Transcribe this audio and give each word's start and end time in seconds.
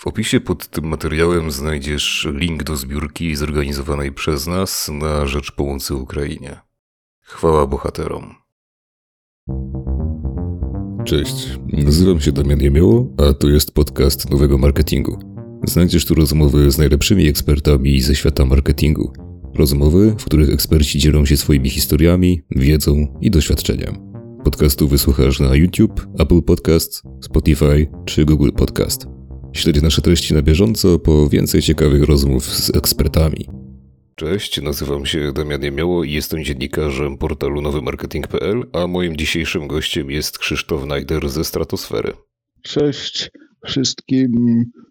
W 0.00 0.06
opisie 0.06 0.40
pod 0.40 0.68
tym 0.68 0.84
materiałem 0.84 1.50
znajdziesz 1.50 2.28
link 2.32 2.62
do 2.62 2.76
zbiórki 2.76 3.36
zorganizowanej 3.36 4.12
przez 4.12 4.46
nas 4.46 4.90
na 4.92 5.26
rzecz 5.26 5.52
pomocy 5.52 5.94
Ukrainie. 5.94 6.60
Chwała 7.20 7.66
bohaterom. 7.66 8.34
Cześć, 11.04 11.58
nazywam 11.72 12.20
się 12.20 12.32
Damian 12.32 12.60
Jemioło, 12.60 13.06
a 13.18 13.34
to 13.34 13.48
jest 13.48 13.72
podcast 13.72 14.30
Nowego 14.30 14.58
Marketingu. 14.58 15.18
Znajdziesz 15.64 16.06
tu 16.06 16.14
rozmowy 16.14 16.70
z 16.70 16.78
najlepszymi 16.78 17.26
ekspertami 17.28 18.00
ze 18.00 18.14
świata 18.14 18.44
marketingu. 18.44 19.12
Rozmowy, 19.54 20.14
w 20.18 20.24
których 20.24 20.50
eksperci 20.50 20.98
dzielą 20.98 21.24
się 21.26 21.36
swoimi 21.36 21.70
historiami, 21.70 22.42
wiedzą 22.50 23.18
i 23.20 23.30
doświadczeniem. 23.30 24.12
Podcastu 24.44 24.88
wysłuchasz 24.88 25.40
na 25.40 25.54
YouTube, 25.54 26.06
Apple 26.18 26.42
Podcast, 26.42 27.02
Spotify 27.20 27.86
czy 28.04 28.24
Google 28.24 28.50
Podcast. 28.56 29.19
Śledź 29.52 29.82
nasze 29.82 30.02
treści 30.02 30.34
na 30.34 30.42
bieżąco 30.42 30.98
po 30.98 31.28
więcej 31.28 31.62
ciekawych 31.62 32.02
rozmów 32.02 32.44
z 32.44 32.76
ekspertami. 32.76 33.46
Cześć, 34.14 34.62
nazywam 34.62 35.06
się 35.06 35.32
Damian 35.32 35.62
Jemioło 35.62 36.04
i 36.04 36.12
jestem 36.12 36.44
dziennikarzem 36.44 37.18
portalu 37.18 37.60
nowymarketing.pl, 37.60 38.62
a 38.72 38.86
moim 38.86 39.16
dzisiejszym 39.16 39.68
gościem 39.68 40.10
jest 40.10 40.38
Krzysztof 40.38 40.86
Najder 40.86 41.28
ze 41.28 41.44
Stratosfery. 41.44 42.12
Cześć 42.62 43.30
wszystkim. 43.66 44.30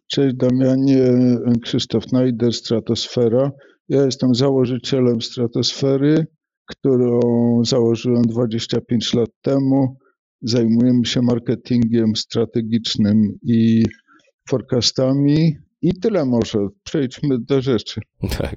Cześć 0.07 0.35
Damianie, 0.35 1.13
Krzysztof 1.61 2.11
Najder, 2.11 2.53
Stratosfera. 2.53 3.51
Ja 3.89 4.05
jestem 4.05 4.35
założycielem 4.35 5.21
Stratosfery, 5.21 6.25
którą 6.65 7.19
założyłem 7.63 8.21
25 8.21 9.13
lat 9.13 9.29
temu. 9.41 9.97
Zajmujemy 10.41 11.05
się 11.05 11.21
marketingiem 11.21 12.15
strategicznym 12.15 13.37
i 13.43 13.83
forecastami. 14.49 15.55
I 15.81 15.93
tyle 15.93 16.25
może. 16.25 16.67
Przejdźmy 16.83 17.39
do 17.39 17.61
rzeczy. 17.61 18.01
Tak, 18.37 18.55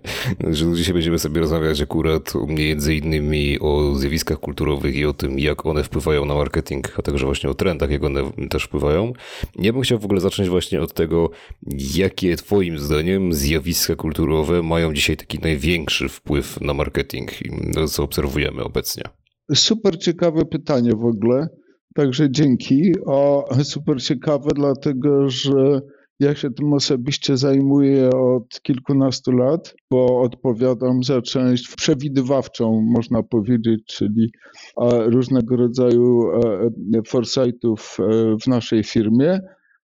że 0.50 0.74
dzisiaj 0.74 0.94
będziemy 0.94 1.18
sobie 1.18 1.40
rozmawiać 1.40 1.80
akurat 1.80 2.32
między 2.46 2.94
innymi 2.94 3.58
o 3.60 3.94
zjawiskach 3.94 4.38
kulturowych 4.38 4.96
i 4.96 5.04
o 5.04 5.12
tym, 5.12 5.38
jak 5.38 5.66
one 5.66 5.84
wpływają 5.84 6.24
na 6.24 6.34
marketing, 6.34 6.98
a 6.98 7.02
także 7.02 7.26
właśnie 7.26 7.50
o 7.50 7.54
trendach, 7.54 7.90
jak 7.90 8.04
one 8.04 8.32
też 8.50 8.64
wpływają. 8.64 9.12
Ja 9.58 9.72
bym 9.72 9.82
chciał 9.82 9.98
w 9.98 10.04
ogóle 10.04 10.20
zacząć 10.20 10.48
właśnie 10.48 10.80
od 10.80 10.94
tego, 10.94 11.30
jakie 11.96 12.36
twoim 12.36 12.78
zdaniem 12.78 13.32
zjawiska 13.32 13.96
kulturowe 13.96 14.62
mają 14.62 14.94
dzisiaj 14.94 15.16
taki 15.16 15.38
największy 15.38 16.08
wpływ 16.08 16.60
na 16.60 16.74
marketing, 16.74 17.42
i 17.42 17.50
co 17.88 18.02
obserwujemy 18.02 18.64
obecnie. 18.64 19.02
Super 19.54 19.98
ciekawe 19.98 20.44
pytanie 20.44 20.90
w 20.90 21.04
ogóle. 21.04 21.48
Także 21.94 22.30
dzięki. 22.30 22.92
O, 23.06 23.48
super 23.62 24.02
ciekawe, 24.02 24.48
dlatego 24.54 25.28
że 25.28 25.80
ja 26.20 26.34
się 26.34 26.50
tym 26.50 26.72
osobiście 26.72 27.36
zajmuję 27.36 28.10
od 28.10 28.62
kilkunastu 28.62 29.32
lat, 29.32 29.74
bo 29.90 30.20
odpowiadam 30.20 31.02
za 31.02 31.22
część 31.22 31.74
przewidywawczą, 31.76 32.80
można 32.80 33.22
powiedzieć, 33.22 33.84
czyli 33.86 34.30
różnego 35.06 35.56
rodzaju 35.56 36.30
foresightów 37.06 37.96
e, 38.00 38.36
w 38.42 38.46
naszej 38.46 38.84
firmie. 38.84 39.40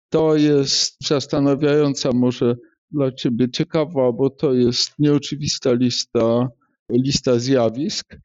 To 0.09 0.35
jest 0.35 1.07
zastanawiająca, 1.07 2.09
może 2.13 2.55
dla 2.91 3.11
Ciebie 3.11 3.49
ciekawa, 3.49 4.11
bo 4.11 4.29
to 4.29 4.53
jest 4.53 4.91
nieoczywista 4.99 5.73
lista, 5.73 6.47
lista 6.89 7.39
zjawisk, 7.39 8.17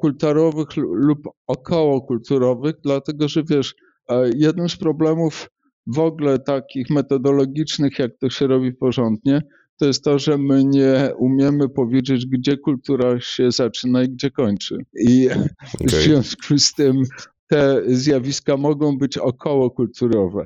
kulturowych 0.00 0.68
lub 0.76 1.18
okołokulturowych, 1.46 2.74
dlatego 2.84 3.28
że 3.28 3.42
wiesz, 3.50 3.74
e, 4.08 4.30
jednym 4.36 4.68
z 4.68 4.76
problemów 4.76 5.50
w 5.86 5.98
ogóle 5.98 6.38
takich 6.38 6.90
metodologicznych, 6.90 7.98
jak 7.98 8.10
to 8.20 8.30
się 8.30 8.46
robi 8.46 8.72
porządnie, 8.72 9.42
to 9.80 9.86
jest 9.86 10.04
to, 10.04 10.18
że 10.18 10.38
my 10.38 10.64
nie 10.64 11.12
umiemy 11.18 11.68
powiedzieć, 11.68 12.26
gdzie 12.26 12.56
kultura 12.56 13.20
się 13.20 13.50
zaczyna 13.50 14.02
i 14.02 14.08
gdzie 14.08 14.30
kończy. 14.30 14.78
I 15.00 15.28
okay. 15.30 15.48
w 15.86 15.90
związku 15.90 16.58
z 16.58 16.74
tym 16.74 17.02
te 17.46 17.82
zjawiska 17.86 18.56
mogą 18.56 18.98
być 18.98 19.18
okołokulturowe. 19.18 20.44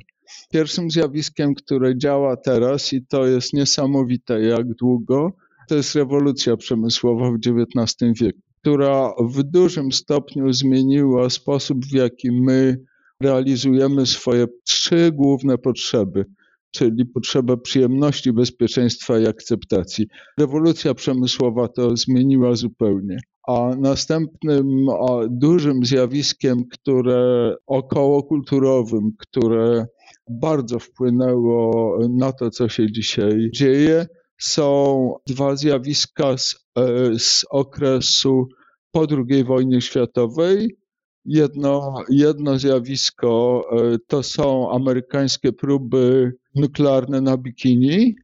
Pierwszym 0.51 0.91
zjawiskiem, 0.91 1.53
które 1.53 1.97
działa 1.97 2.37
teraz 2.37 2.93
i 2.93 3.05
to 3.05 3.25
jest 3.25 3.53
niesamowite 3.53 4.41
jak 4.41 4.73
długo, 4.73 5.33
to 5.67 5.75
jest 5.75 5.95
rewolucja 5.95 6.57
przemysłowa 6.57 7.31
w 7.31 7.35
XIX 7.35 8.19
wieku, 8.21 8.39
która 8.65 9.13
w 9.19 9.43
dużym 9.43 9.91
stopniu 9.91 10.53
zmieniła 10.53 11.29
sposób, 11.29 11.85
w 11.85 11.93
jaki 11.93 12.31
my 12.31 12.79
realizujemy 13.21 14.05
swoje 14.05 14.47
trzy 14.63 15.11
główne 15.11 15.57
potrzeby, 15.57 16.25
czyli 16.71 17.05
potrzebę 17.05 17.57
przyjemności, 17.57 18.33
bezpieczeństwa 18.33 19.19
i 19.19 19.27
akceptacji. 19.27 20.07
Rewolucja 20.39 20.93
przemysłowa 20.93 21.67
to 21.67 21.97
zmieniła 21.97 22.55
zupełnie. 22.55 23.17
A 23.47 23.71
następnym 23.77 24.89
a 24.89 25.27
dużym 25.29 25.85
zjawiskiem, 25.85 26.63
które 26.71 27.55
okołokulturowym, 27.67 29.11
które 29.19 29.85
bardzo 30.29 30.79
wpłynęło 30.79 31.97
na 32.09 32.31
to, 32.31 32.49
co 32.49 32.69
się 32.69 32.91
dzisiaj 32.91 33.49
dzieje, 33.53 34.05
są 34.45 35.13
dwa 35.27 35.55
zjawiska 35.55 36.37
z, 36.37 36.55
e, 36.77 37.19
z 37.19 37.45
okresu 37.49 38.47
po 38.91 39.05
II 39.29 39.43
wojnie 39.43 39.81
światowej 39.81 40.77
Jedno, 41.25 41.95
jedno 42.09 42.59
zjawisko 42.59 43.63
e, 43.71 43.97
to 44.07 44.23
są 44.23 44.71
amerykańskie 44.71 45.53
próby 45.53 46.33
nuklearne 46.55 47.21
na 47.21 47.37
bikini, 47.37 48.15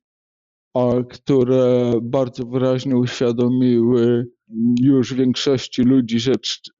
które 1.10 1.94
bardzo 2.02 2.46
wyraźnie 2.46 2.98
uświadomiły 2.98 4.28
już 4.82 5.14
większości 5.14 5.82
ludzi, 5.82 6.20
że, 6.20 6.34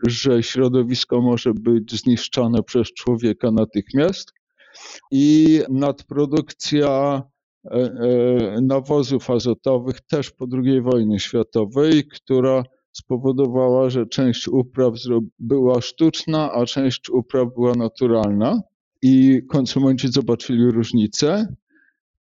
że 0.08 0.44
środowisko 0.44 1.22
może 1.22 1.54
być 1.54 2.00
zniszczone 2.00 2.64
przez 2.64 2.88
człowieka 2.88 3.52
natychmiast. 3.52 4.34
I 5.12 5.60
nadprodukcja 5.70 7.22
nawozów 8.62 9.30
azotowych 9.30 10.02
też 10.02 10.32
po 10.32 10.46
II 10.64 10.82
wojnie 10.82 11.20
światowej, 11.20 12.08
która 12.08 12.64
spowodowała, 12.92 13.90
że 13.90 14.06
część 14.06 14.48
upraw 14.48 14.94
była 15.40 15.82
sztuczna, 15.82 16.52
a 16.52 16.66
część 16.66 17.10
upraw 17.10 17.54
była 17.54 17.76
naturalna 17.76 18.62
i 19.02 19.42
konsumenci 19.50 20.08
zobaczyli 20.12 20.72
różnicę. 20.72 21.56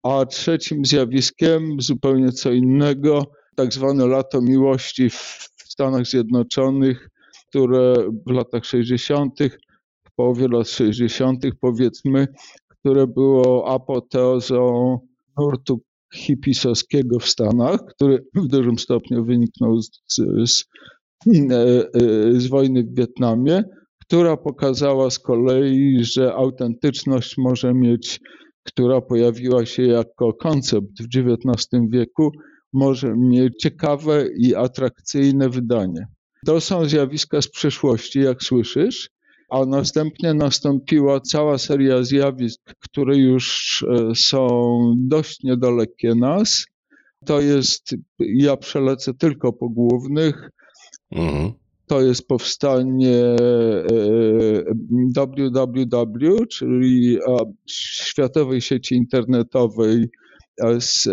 A 0.04 0.26
trzecim 0.26 0.86
zjawiskiem, 0.86 1.82
zupełnie 1.82 2.32
co 2.32 2.52
innego, 2.52 3.26
tak 3.56 3.74
zwane 3.74 4.08
lato 4.08 4.42
miłości 4.42 5.10
w 5.10 5.50
Stanach 5.58 6.06
Zjednoczonych, 6.06 7.10
które 7.48 7.94
w 8.28 8.32
latach 8.32 8.66
60., 8.66 9.40
w 10.04 10.16
połowie 10.16 10.48
lat 10.48 10.70
60., 10.70 11.44
powiedzmy, 11.62 12.28
które 12.68 13.08
było 13.08 13.68
apoteozą 13.74 15.00
nurtu 15.38 15.82
hipisowskiego 16.14 17.20
w 17.20 17.28
Stanach, 17.28 17.80
który 17.86 18.26
w 18.36 18.48
dużym 18.48 18.80
stopniu 18.80 19.26
wyniknął 19.26 19.82
z, 19.82 19.90
z, 20.44 20.66
z 22.38 22.48
wojny 22.48 22.84
w 22.84 22.96
Wietnamie, 22.96 23.64
która 24.02 24.38
pokazała 24.38 25.10
z 25.10 25.20
kolei, 25.20 26.04
że 26.04 26.34
autentyczność 26.34 27.38
może 27.38 27.74
mieć, 27.74 28.20
która 28.64 29.02
pojawiła 29.02 29.66
się 29.66 29.84
jako 29.84 30.34
koncept 30.34 31.02
w 31.02 31.18
XIX 31.18 31.84
wieku, 31.90 32.32
może 32.74 33.16
mieć 33.18 33.54
ciekawe 33.62 34.26
i 34.38 34.56
atrakcyjne 34.56 35.50
wydanie. 35.50 36.08
To 36.46 36.62
są 36.62 36.86
zjawiska 36.86 37.42
z 37.42 37.50
przeszłości, 37.52 38.20
jak 38.20 38.44
słyszysz, 38.44 39.10
a 39.50 39.66
następnie 39.66 40.34
nastąpiła 40.34 41.20
cała 41.20 41.58
seria 41.58 42.04
zjawisk, 42.04 42.62
które 42.80 43.18
już 43.18 43.86
e, 43.90 44.16
są 44.16 44.80
dość 44.98 45.44
niedalekie 45.44 46.16
nas. 46.16 46.66
To 47.26 47.42
jest, 47.42 47.96
ja 48.20 48.58
przelecę 48.58 49.14
tylko 49.14 49.54
po 49.54 49.70
głównych. 49.70 50.50
Mhm. 51.12 51.52
To 51.88 52.02
jest 52.02 52.28
powstanie 52.28 53.36
www, 55.16 56.38
e, 56.44 56.46
czyli 56.48 57.18
światowej 57.70 58.62
sieci 58.62 58.96
internetowej 58.96 60.10
e, 60.64 60.82
z, 60.82 61.04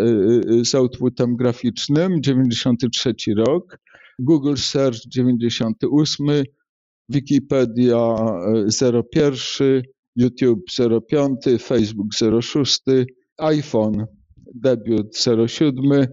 z 0.67 0.75
outputem 0.75 1.35
graficznym, 1.35 2.21
93 2.21 3.13
rok. 3.37 3.79
Google 4.19 4.55
Search 4.55 4.99
98, 5.07 6.27
Wikipedia 7.09 8.15
01, 9.13 9.81
YouTube 10.15 10.63
05, 11.09 11.61
Facebook 11.61 12.13
06, 12.41 12.83
iPhone 13.37 14.05
debiut 14.55 15.17
07, 15.47 16.07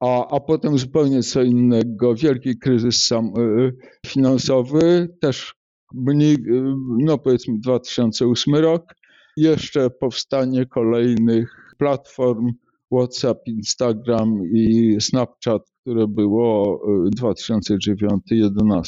a, 0.00 0.26
a 0.36 0.40
potem 0.40 0.78
zupełnie 0.78 1.22
co 1.22 1.42
innego, 1.42 2.14
wielki 2.14 2.58
kryzys 2.58 3.06
sam, 3.06 3.32
y, 3.38 3.72
finansowy, 4.06 5.08
też 5.20 5.54
mniej, 5.94 6.34
y, 6.34 6.74
no 6.98 7.18
powiedzmy 7.18 7.58
2008 7.58 8.54
rok, 8.54 8.94
jeszcze 9.36 9.90
powstanie 9.90 10.66
kolejnych 10.66 11.74
platform, 11.78 12.52
WhatsApp, 12.92 13.48
Instagram 13.48 14.40
i 14.54 14.96
Snapchat, 15.00 15.62
które 15.80 16.06
było 16.08 16.80
2009-2011. 17.20 18.82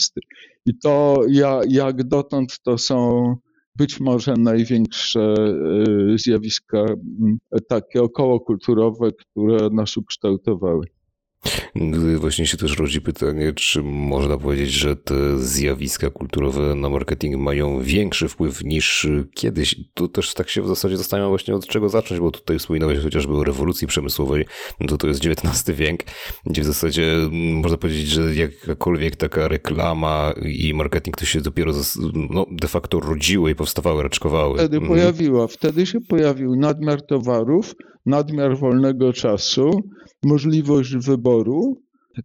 I 0.66 0.78
to 0.78 1.20
ja, 1.28 1.60
jak 1.69 2.04
dotąd 2.04 2.58
to 2.62 2.78
są 2.78 3.34
być 3.76 4.00
może 4.00 4.34
największe 4.38 5.34
zjawiska 6.16 6.87
takie 7.69 8.02
okołokulturowe, 8.02 9.10
które 9.12 9.70
nas 9.70 9.96
ukształtowały. 9.96 10.87
Właśnie 12.16 12.46
się 12.46 12.56
też 12.56 12.78
rodzi 12.78 13.00
pytanie, 13.00 13.52
czy 13.52 13.82
można 13.82 14.38
powiedzieć, 14.38 14.70
że 14.70 14.96
te 14.96 15.38
zjawiska 15.38 16.10
kulturowe 16.10 16.74
na 16.74 16.88
marketing 16.88 17.36
mają 17.36 17.80
większy 17.80 18.28
wpływ 18.28 18.64
niż 18.64 19.08
kiedyś. 19.34 19.76
Tu 19.94 20.08
też 20.08 20.34
tak 20.34 20.48
się 20.48 20.62
w 20.62 20.68
zasadzie 20.68 20.96
zastanawiam 20.96 21.30
właśnie 21.30 21.54
od 21.54 21.66
czego 21.66 21.88
zacząć, 21.88 22.20
bo 22.20 22.30
tutaj 22.30 22.58
wspominałeś 22.58 22.98
chociażby 22.98 23.36
o 23.36 23.44
rewolucji 23.44 23.86
przemysłowej, 23.86 24.46
no 24.80 24.86
to 24.86 24.98
to 24.98 25.08
jest 25.08 25.26
XIX 25.26 25.78
wiek, 25.78 26.04
gdzie 26.46 26.62
w 26.62 26.64
zasadzie 26.64 27.16
można 27.32 27.76
powiedzieć, 27.76 28.08
że 28.08 28.34
jakakolwiek 28.34 29.16
taka 29.16 29.48
reklama 29.48 30.34
i 30.42 30.74
marketing 30.74 31.16
to 31.16 31.24
się 31.24 31.40
dopiero 31.40 31.72
no, 32.30 32.46
de 32.50 32.68
facto 32.68 33.00
rodziły 33.00 33.50
i 33.50 33.54
powstawały, 33.54 34.02
raczkowały. 34.02 34.58
Wtedy 34.58 34.76
mhm. 34.76 34.92
pojawiła, 34.92 35.46
wtedy 35.46 35.86
się 35.86 36.00
pojawił 36.00 36.56
nadmiar 36.56 37.02
towarów, 37.06 37.74
nadmiar 38.06 38.58
wolnego 38.58 39.12
czasu, 39.12 39.70
możliwość 40.25 40.96
wyboru. 40.96 41.82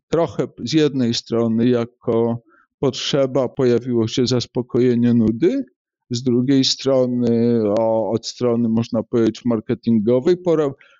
Trochę 0.07 0.47
z 0.63 0.73
jednej 0.73 1.13
strony 1.13 1.69
jako 1.69 2.41
potrzeba 2.79 3.49
pojawiło 3.49 4.07
się 4.07 4.27
zaspokojenie 4.27 5.13
nudy, 5.13 5.65
z 6.09 6.23
drugiej 6.23 6.63
strony, 6.63 7.61
o, 7.79 8.11
od 8.11 8.27
strony 8.27 8.69
można 8.69 9.03
powiedzieć 9.03 9.45
marketingowej, 9.45 10.35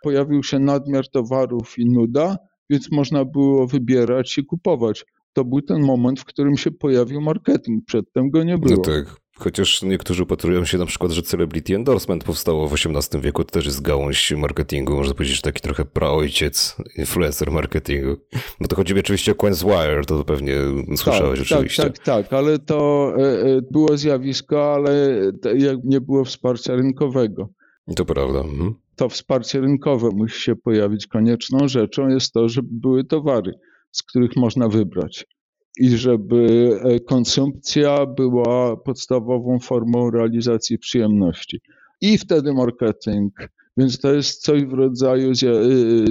pojawił 0.03 0.43
się 0.43 0.59
nadmiar 0.59 1.09
towarów 1.09 1.79
i 1.79 1.85
nuda, 1.85 2.37
więc 2.69 2.91
można 2.91 3.25
było 3.25 3.67
wybierać 3.67 4.37
i 4.37 4.45
kupować. 4.45 5.05
To 5.33 5.45
był 5.45 5.61
ten 5.61 5.81
moment, 5.81 6.19
w 6.19 6.25
którym 6.25 6.57
się 6.57 6.71
pojawił 6.71 7.21
marketing. 7.21 7.85
Przedtem 7.85 8.29
go 8.29 8.43
nie 8.43 8.57
było. 8.57 8.75
No 8.75 8.81
tak. 8.81 9.15
Chociaż 9.39 9.81
niektórzy 9.81 10.23
upatrują 10.23 10.65
się 10.65 10.77
na 10.77 10.85
przykład, 10.85 11.11
że 11.11 11.21
celebrity 11.21 11.75
endorsement 11.75 12.23
powstało 12.23 12.67
w 12.67 12.73
XVIII 12.73 13.21
wieku, 13.21 13.43
to 13.43 13.51
też 13.51 13.65
jest 13.65 13.81
gałąź 13.81 14.31
marketingu, 14.31 14.95
można 14.95 15.13
powiedzieć, 15.13 15.35
że 15.35 15.41
taki 15.41 15.61
trochę 15.61 15.85
praojciec, 15.85 16.77
influencer 16.97 17.51
marketingu. 17.51 18.15
No 18.59 18.67
to 18.67 18.75
chodzi 18.75 18.93
mi 18.93 18.99
oczywiście 18.99 19.31
o 19.31 19.35
Quenswire, 19.35 20.05
to 20.07 20.23
pewnie 20.23 20.55
słyszałeś 20.95 21.39
tak, 21.39 21.47
tak 21.49 21.57
oczywiście. 21.57 21.83
Tak, 21.83 21.99
tak, 21.99 22.27
tak, 22.27 22.33
ale 22.33 22.59
to 22.59 23.11
e, 23.17 23.21
e, 23.21 23.61
było 23.71 23.97
zjawisko, 23.97 24.73
ale 24.73 25.21
nie 25.83 26.01
było 26.01 26.25
wsparcia 26.25 26.75
rynkowego. 26.75 27.49
To 27.95 28.05
prawda. 28.05 28.39
Mhm. 28.39 28.73
To 28.95 29.09
wsparcie 29.09 29.61
rynkowe 29.61 30.09
musi 30.13 30.41
się 30.41 30.55
pojawić. 30.55 31.07
Konieczną 31.07 31.67
rzeczą 31.67 32.07
jest 32.07 32.33
to, 32.33 32.49
żeby 32.49 32.67
były 32.71 33.03
towary, 33.03 33.53
z 33.91 34.03
których 34.03 34.35
można 34.35 34.67
wybrać 34.67 35.25
i 35.79 35.89
żeby 35.89 36.69
e, 36.83 36.99
konsumpcja 36.99 38.05
była 38.05 38.77
podstawową 38.77 39.59
formą 39.59 40.11
realizacji 40.11 40.77
przyjemności. 40.77 41.59
I 42.01 42.17
wtedy 42.17 42.53
marketing. 42.53 43.33
Więc 43.77 43.99
to 43.99 44.13
jest 44.13 44.41
coś 44.41 44.65
w 44.65 44.73
rodzaju 44.73 45.31
e, 45.31 45.33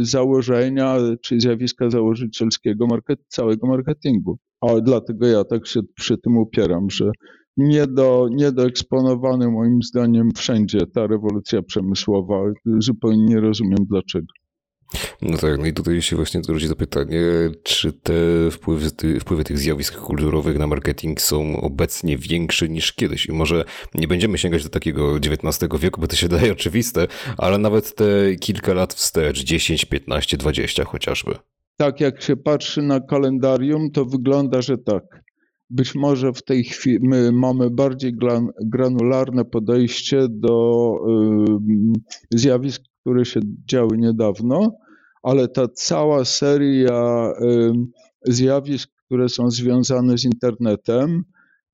założenia 0.00 0.96
czy 1.22 1.40
zjawiska 1.40 1.90
założycielskiego 1.90 2.86
market, 2.86 3.20
całego 3.28 3.66
marketingu. 3.66 4.38
A 4.60 4.80
dlatego 4.80 5.26
ja 5.26 5.44
tak 5.44 5.66
się 5.66 5.80
przy 5.94 6.18
tym 6.18 6.38
upieram, 6.38 6.90
że 6.90 7.10
nie 7.56 7.86
do, 7.86 8.28
niedoeksponowane 8.30 9.50
moim 9.50 9.82
zdaniem 9.82 10.30
wszędzie 10.36 10.78
ta 10.94 11.06
rewolucja 11.06 11.62
przemysłowa. 11.62 12.42
Zupełnie 12.78 13.24
nie 13.24 13.40
rozumiem 13.40 13.78
dlaczego. 13.90 14.26
No 15.22 15.38
tak, 15.38 15.58
no 15.58 15.66
i 15.66 15.72
tutaj 15.72 16.02
się 16.02 16.16
właśnie 16.16 16.40
rodzi 16.48 16.68
to 16.68 16.76
pytanie, 16.76 17.20
czy 17.62 17.92
te 17.92 18.12
wpływy, 18.50 18.90
wpływy 19.20 19.44
tych 19.44 19.58
zjawisk 19.58 19.96
kulturowych 19.96 20.58
na 20.58 20.66
marketing 20.66 21.20
są 21.20 21.60
obecnie 21.60 22.18
większe 22.18 22.68
niż 22.68 22.92
kiedyś. 22.92 23.26
I 23.26 23.32
może 23.32 23.64
nie 23.94 24.08
będziemy 24.08 24.38
sięgać 24.38 24.62
do 24.62 24.68
takiego 24.68 25.16
XIX 25.16 25.80
wieku, 25.80 26.00
bo 26.00 26.06
to 26.06 26.16
się 26.16 26.28
daje 26.38 26.52
oczywiste, 26.52 27.06
ale 27.38 27.58
nawet 27.58 27.94
te 27.94 28.36
kilka 28.40 28.74
lat 28.74 28.94
wstecz, 28.94 29.44
10, 29.44 29.84
15, 29.84 30.36
20 30.36 30.84
chociażby. 30.84 31.34
Tak, 31.76 32.00
jak 32.00 32.22
się 32.22 32.36
patrzy 32.36 32.82
na 32.82 33.00
kalendarium, 33.00 33.90
to 33.90 34.04
wygląda, 34.04 34.62
że 34.62 34.78
tak. 34.78 35.26
Być 35.70 35.94
może 35.94 36.32
w 36.32 36.42
tej 36.42 36.64
chwili 36.64 36.98
my 37.02 37.32
mamy 37.32 37.70
bardziej 37.70 38.12
granularne 38.64 39.44
podejście 39.44 40.26
do 40.30 40.92
zjawisk 42.30 42.82
które 43.06 43.24
się 43.24 43.40
działy 43.70 43.98
niedawno, 43.98 44.76
ale 45.22 45.48
ta 45.48 45.68
cała 45.68 46.24
seria 46.24 47.32
zjawisk, 48.22 48.90
które 49.06 49.28
są 49.28 49.50
związane 49.50 50.18
z 50.18 50.24
internetem, 50.24 51.22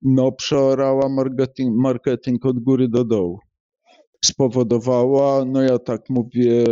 no, 0.02 0.32
przeorała 0.32 1.08
marketing, 1.08 1.76
marketing 1.76 2.46
od 2.46 2.58
góry 2.58 2.88
do 2.88 3.04
dołu. 3.04 3.38
Spowodowała, 4.24 5.44
no 5.44 5.62
ja 5.62 5.78
tak 5.78 6.00
mówię 6.08 6.64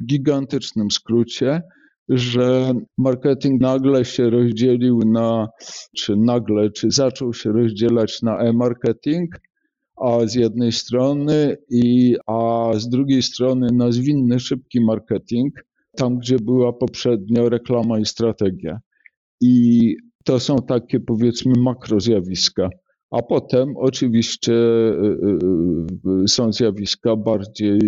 w 0.00 0.06
gigantycznym 0.06 0.90
skrócie, 0.90 1.62
że 2.08 2.72
marketing 2.98 3.60
nagle 3.60 4.04
się 4.04 4.30
rozdzielił 4.30 4.98
na, 4.98 5.48
czy 5.96 6.16
nagle, 6.16 6.70
czy 6.70 6.90
zaczął 6.90 7.34
się 7.34 7.52
rozdzielać 7.52 8.22
na 8.22 8.38
e-marketing, 8.38 9.40
a 9.96 10.26
z 10.26 10.34
jednej 10.34 10.72
strony 10.72 11.56
i 11.70 12.16
a 12.26 12.61
z 12.80 12.88
drugiej 12.88 13.22
strony 13.22 13.68
na 13.72 13.92
zwinny, 13.92 14.40
szybki 14.40 14.80
marketing, 14.80 15.54
tam 15.96 16.18
gdzie 16.18 16.36
była 16.36 16.72
poprzednio 16.72 17.48
reklama 17.48 17.98
i 17.98 18.06
strategia. 18.06 18.80
I 19.40 19.96
to 20.24 20.40
są 20.40 20.56
takie 20.56 21.00
powiedzmy 21.00 21.52
makrozjawiska. 21.58 22.68
A 23.10 23.22
potem 23.22 23.76
oczywiście 23.76 24.52
y, 24.52 25.18
y, 26.06 26.22
y, 26.24 26.28
są 26.28 26.52
zjawiska 26.52 27.16
bardziej, 27.16 27.80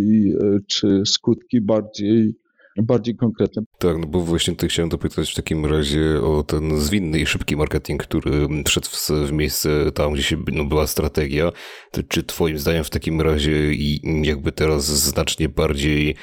czy 0.68 1.02
skutki 1.06 1.60
bardziej 1.60 2.34
bardziej 2.82 3.16
konkretne. 3.16 3.62
Tak, 3.78 3.98
no 3.98 4.06
bo 4.06 4.20
właśnie 4.20 4.54
tutaj 4.54 4.68
chciałem 4.68 4.88
dopytać 4.88 5.32
w 5.32 5.34
takim 5.34 5.66
razie 5.66 6.22
o 6.22 6.42
ten 6.42 6.80
zwinny 6.80 7.18
i 7.18 7.26
szybki 7.26 7.56
marketing, 7.56 8.02
który 8.02 8.48
wszedł 8.66 8.86
w, 8.86 9.10
w 9.28 9.32
miejsce 9.32 9.92
tam, 9.92 10.12
gdzie 10.12 10.22
się 10.22 10.36
no, 10.52 10.64
była 10.64 10.86
strategia. 10.86 11.52
Czy 12.08 12.22
twoim 12.22 12.58
zdaniem 12.58 12.84
w 12.84 12.90
takim 12.90 13.20
razie 13.20 13.72
i 13.72 14.00
jakby 14.22 14.52
teraz 14.52 14.84
znacznie 14.84 15.48
bardziej 15.48 16.14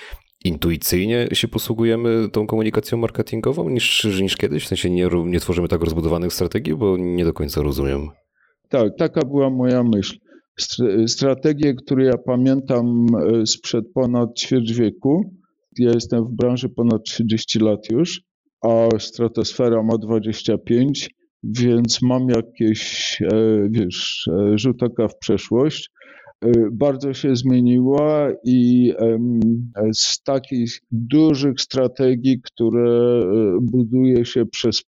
intuicyjnie 0.46 1.28
się 1.34 1.48
posługujemy 1.48 2.30
tą 2.32 2.48
komunikacją 2.48 2.98
marketingową 2.98 3.70
niż, 3.70 4.08
niż 4.22 4.38
kiedyś? 4.38 4.64
W 4.64 4.68
sensie 4.68 4.90
nie, 4.90 5.10
nie 5.26 5.40
tworzymy 5.40 5.68
tak 5.68 5.82
rozbudowanych 5.82 6.34
strategii, 6.34 6.76
bo 6.76 6.98
nie 6.98 7.26
do 7.26 7.34
końca 7.34 7.62
rozumiem. 7.62 8.10
Tak, 8.70 8.90
taka 8.98 9.26
była 9.26 9.50
moja 9.50 9.84
myśl. 9.84 10.18
Strategie, 11.08 11.74
które 11.74 12.06
ja 12.06 12.18
pamiętam 12.26 13.06
e, 13.16 13.46
sprzed 13.46 13.86
ponad 13.94 14.30
ćwierć 14.40 14.74
wieku, 14.74 15.41
ja 15.80 15.92
jestem 15.92 16.26
w 16.26 16.32
branży 16.32 16.70
ponad 16.70 17.04
30 17.04 17.60
lat 17.60 17.90
już, 17.92 18.22
a 18.62 19.00
stratosfera 19.00 19.84
ma 19.84 19.98
25, 19.98 21.10
więc 21.44 22.02
mam 22.02 22.30
jakieś, 22.30 23.18
e, 23.22 23.68
wiesz, 23.70 24.30
e, 24.34 24.58
rzut 24.58 24.84
oka 24.84 25.08
w 25.08 25.18
przeszłość. 25.18 25.90
E, 26.46 26.52
bardzo 26.72 27.14
się 27.14 27.36
zmieniła 27.36 28.32
i 28.44 28.94
z 29.94 30.24
takich 30.24 30.80
dużych 30.92 31.62
strategii, 31.62 32.42
które 32.42 33.22
buduje 33.62 34.26
się 34.26 34.46
przez 34.46 34.84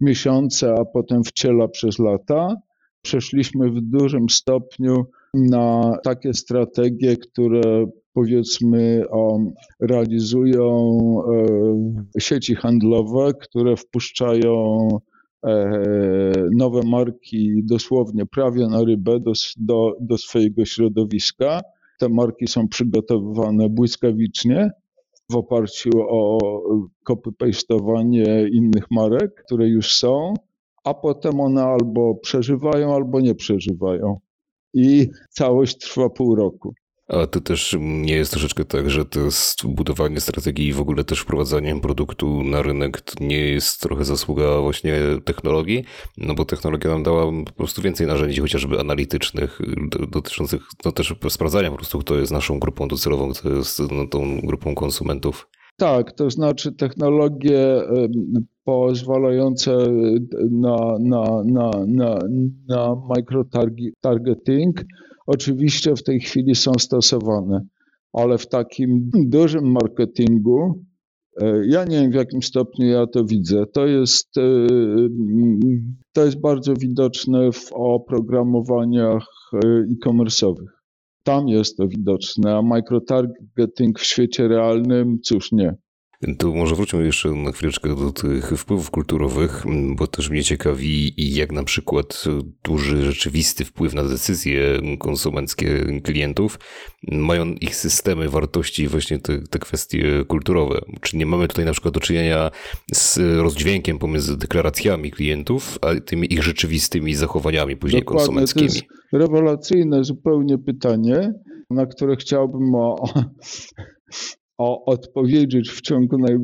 miesiące, 0.00 0.74
a 0.78 0.84
potem 0.84 1.24
wciela 1.24 1.68
przez 1.68 1.98
lata, 1.98 2.56
przeszliśmy 3.02 3.70
w 3.70 3.80
dużym 3.80 4.28
stopniu 4.28 5.06
na 5.34 5.96
takie 6.04 6.34
strategie, 6.34 7.16
które 7.16 7.86
powiedzmy 8.12 9.04
realizują 9.80 10.98
e, 12.16 12.20
sieci 12.20 12.54
handlowe, 12.54 13.32
które 13.40 13.76
wpuszczają 13.76 14.88
e, 15.46 15.82
nowe 16.56 16.80
marki 16.82 17.62
dosłownie 17.64 18.26
prawie 18.26 18.66
na 18.66 18.84
rybę 18.84 19.20
do, 19.20 19.32
do, 19.56 19.92
do 20.00 20.18
swojego 20.18 20.64
środowiska. 20.64 21.60
Te 22.00 22.08
marki 22.08 22.46
są 22.46 22.68
przygotowywane 22.68 23.68
błyskawicznie 23.68 24.70
w 25.30 25.36
oparciu 25.36 25.90
o 26.08 26.38
copy-pastowanie 27.04 28.48
innych 28.52 28.90
marek, 28.90 29.42
które 29.44 29.68
już 29.68 29.96
są, 29.96 30.34
a 30.84 30.94
potem 30.94 31.40
one 31.40 31.62
albo 31.62 32.14
przeżywają, 32.14 32.94
albo 32.94 33.20
nie 33.20 33.34
przeżywają. 33.34 34.20
I 34.74 35.08
całość 35.30 35.78
trwa 35.78 36.10
pół 36.10 36.34
roku. 36.34 36.74
A 37.08 37.26
to 37.26 37.40
też 37.40 37.76
nie 37.80 38.14
jest 38.14 38.30
troszeczkę 38.30 38.64
tak, 38.64 38.90
że 38.90 39.04
to 39.04 39.20
jest 39.20 39.66
budowanie 39.66 40.20
strategii 40.20 40.68
i 40.68 40.72
w 40.72 40.80
ogóle 40.80 41.04
też 41.04 41.20
wprowadzaniem 41.20 41.80
produktu 41.80 42.42
na 42.44 42.62
rynek 42.62 43.00
to 43.00 43.24
nie 43.24 43.38
jest 43.38 43.80
trochę 43.80 44.04
zasługa 44.04 44.60
właśnie 44.60 44.94
technologii, 45.24 45.84
no 46.18 46.34
bo 46.34 46.44
technologia 46.44 46.90
nam 46.90 47.02
dała 47.02 47.32
po 47.46 47.52
prostu 47.52 47.82
więcej 47.82 48.06
narzędzi, 48.06 48.40
chociażby 48.40 48.80
analitycznych, 48.80 49.58
dotyczących 50.10 50.62
no 50.84 50.92
też 50.92 51.14
sprawdzania 51.28 51.70
po 51.70 51.76
prostu, 51.76 51.98
kto 51.98 52.14
jest 52.14 52.32
naszą 52.32 52.58
grupą 52.58 52.88
docelową, 52.88 53.32
kto 53.32 53.48
jest 53.48 53.80
no, 53.92 54.06
tą 54.06 54.40
grupą 54.40 54.74
konsumentów. 54.74 55.48
Tak, 55.76 56.12
to 56.12 56.30
znaczy 56.30 56.72
technologie 56.72 57.82
pozwalające 58.64 59.76
na, 60.50 60.96
na, 61.00 61.42
na, 61.44 61.70
na, 61.86 62.18
na 62.68 62.96
microtargeting 63.16 64.84
oczywiście 65.28 65.96
w 65.96 66.02
tej 66.02 66.20
chwili 66.20 66.54
są 66.54 66.72
stosowane, 66.78 67.66
ale 68.12 68.38
w 68.38 68.48
takim 68.48 69.10
dużym 69.14 69.72
marketingu 69.72 70.84
e, 71.40 71.66
ja 71.66 71.84
nie 71.84 72.00
wiem 72.00 72.10
w 72.10 72.14
jakim 72.14 72.42
stopniu 72.42 72.86
ja 72.86 73.06
to 73.06 73.24
widzę. 73.24 73.64
To 73.72 73.86
jest, 73.86 74.38
e, 74.38 74.66
to 76.12 76.24
jest 76.24 76.40
bardzo 76.40 76.74
widoczne 76.74 77.52
w 77.52 77.72
oprogramowaniach 77.72 79.26
e, 79.54 79.58
e-commerce'owych. 79.68 80.72
Tam 81.24 81.48
jest 81.48 81.76
to 81.76 81.88
widoczne, 81.88 82.56
a 82.56 82.62
microtargeting 82.62 83.98
w 83.98 84.04
świecie 84.04 84.48
realnym, 84.48 85.18
cóż 85.22 85.52
nie. 85.52 85.74
To 86.38 86.54
może 86.54 86.74
wróćmy 86.74 87.04
jeszcze 87.04 87.28
na 87.28 87.52
chwileczkę 87.52 87.96
do 87.96 88.12
tych 88.12 88.50
wpływów 88.50 88.90
kulturowych, 88.90 89.64
bo 89.96 90.06
też 90.06 90.30
mnie 90.30 90.44
ciekawi, 90.44 91.14
jak 91.36 91.52
na 91.52 91.64
przykład 91.64 92.24
duży 92.64 93.02
rzeczywisty 93.02 93.64
wpływ 93.64 93.94
na 93.94 94.04
decyzje 94.04 94.80
konsumenckie 94.98 96.00
klientów 96.02 96.58
mają 97.12 97.46
ich 97.46 97.76
systemy 97.76 98.28
wartości, 98.28 98.88
właśnie 98.88 99.18
te, 99.18 99.38
te 99.42 99.58
kwestie 99.58 100.24
kulturowe. 100.28 100.80
Czy 101.00 101.16
nie 101.16 101.26
mamy 101.26 101.48
tutaj 101.48 101.64
na 101.64 101.72
przykład 101.72 101.94
do 101.94 102.00
czynienia 102.00 102.50
z 102.94 103.18
rozdźwiękiem 103.18 103.98
pomiędzy 103.98 104.36
deklaracjami 104.36 105.10
klientów, 105.10 105.78
a 105.82 106.00
tymi 106.00 106.32
ich 106.32 106.42
rzeczywistymi 106.42 107.14
zachowaniami 107.14 107.76
później 107.76 108.02
Dokładnie, 108.02 108.26
konsumenckimi? 108.26 108.68
To 108.68 108.74
jest 108.74 108.86
rewelacyjne 109.12 110.04
zupełnie 110.04 110.58
pytanie, 110.58 111.32
na 111.70 111.86
które 111.86 112.16
chciałbym 112.16 112.74
o, 112.74 113.08
o 114.58 114.84
odpowiedzieć 114.84 115.70
w 115.70 115.80
ciągu 115.80 116.18
naj, 116.18 116.36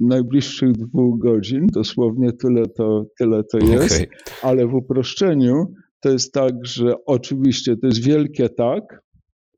najbliższych 0.00 0.72
dwóch 0.72 1.18
godzin. 1.18 1.66
Dosłownie 1.66 2.32
tyle 2.32 2.66
to, 2.66 3.04
tyle 3.18 3.44
to 3.44 3.58
jest. 3.58 3.94
Okay. 3.94 4.08
Ale 4.42 4.66
w 4.66 4.74
uproszczeniu 4.74 5.66
to 6.00 6.10
jest 6.10 6.32
tak, 6.32 6.66
że 6.66 6.94
oczywiście 7.06 7.76
to 7.76 7.86
jest 7.86 8.04
wielkie 8.04 8.48
tak. 8.48 9.04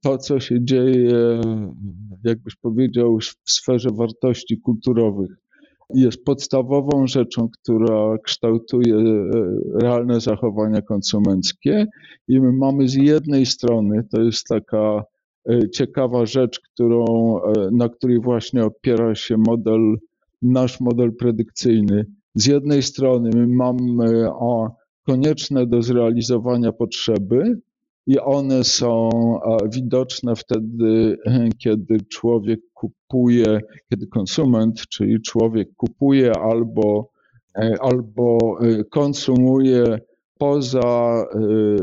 To, 0.02 0.18
co 0.18 0.40
się 0.40 0.64
dzieje, 0.64 1.40
jakbyś 2.24 2.54
powiedział, 2.56 3.18
w 3.44 3.50
sferze 3.50 3.88
wartości 3.92 4.60
kulturowych, 4.60 5.30
jest 5.94 6.24
podstawową 6.24 7.06
rzeczą, 7.06 7.48
która 7.48 8.18
kształtuje 8.24 8.96
e, 8.96 9.22
realne 9.80 10.20
zachowania 10.20 10.82
konsumenckie. 10.82 11.86
I 12.28 12.40
my 12.40 12.52
mamy 12.52 12.88
z 12.88 12.94
jednej 12.94 13.46
strony, 13.46 14.04
to 14.10 14.22
jest 14.22 14.46
taka 14.46 15.04
ciekawa 15.72 16.26
rzecz, 16.26 16.60
którą, 16.60 17.04
e, 17.40 17.68
na 17.72 17.88
której 17.88 18.20
właśnie 18.20 18.64
opiera 18.64 19.14
się 19.14 19.36
model, 19.36 19.96
nasz 20.42 20.80
model 20.80 21.16
predykcyjny. 21.16 22.06
Z 22.34 22.46
jednej 22.46 22.82
strony 22.82 23.30
my 23.34 23.46
mamy 23.46 24.30
o, 24.30 24.76
konieczne 25.06 25.66
do 25.66 25.82
zrealizowania 25.82 26.72
potrzeby 26.72 27.60
i 28.06 28.18
one 28.18 28.64
są 28.64 29.10
widoczne 29.72 30.36
wtedy, 30.36 31.18
kiedy 31.62 32.00
człowiek 32.00 32.60
kupuje, 32.74 33.60
kiedy 33.90 34.06
konsument, 34.06 34.80
czyli 34.88 35.22
człowiek 35.22 35.68
kupuje 35.76 36.32
albo, 36.38 37.10
e, 37.58 37.74
albo 37.80 38.38
konsumuje 38.90 39.98
poza 40.38 41.24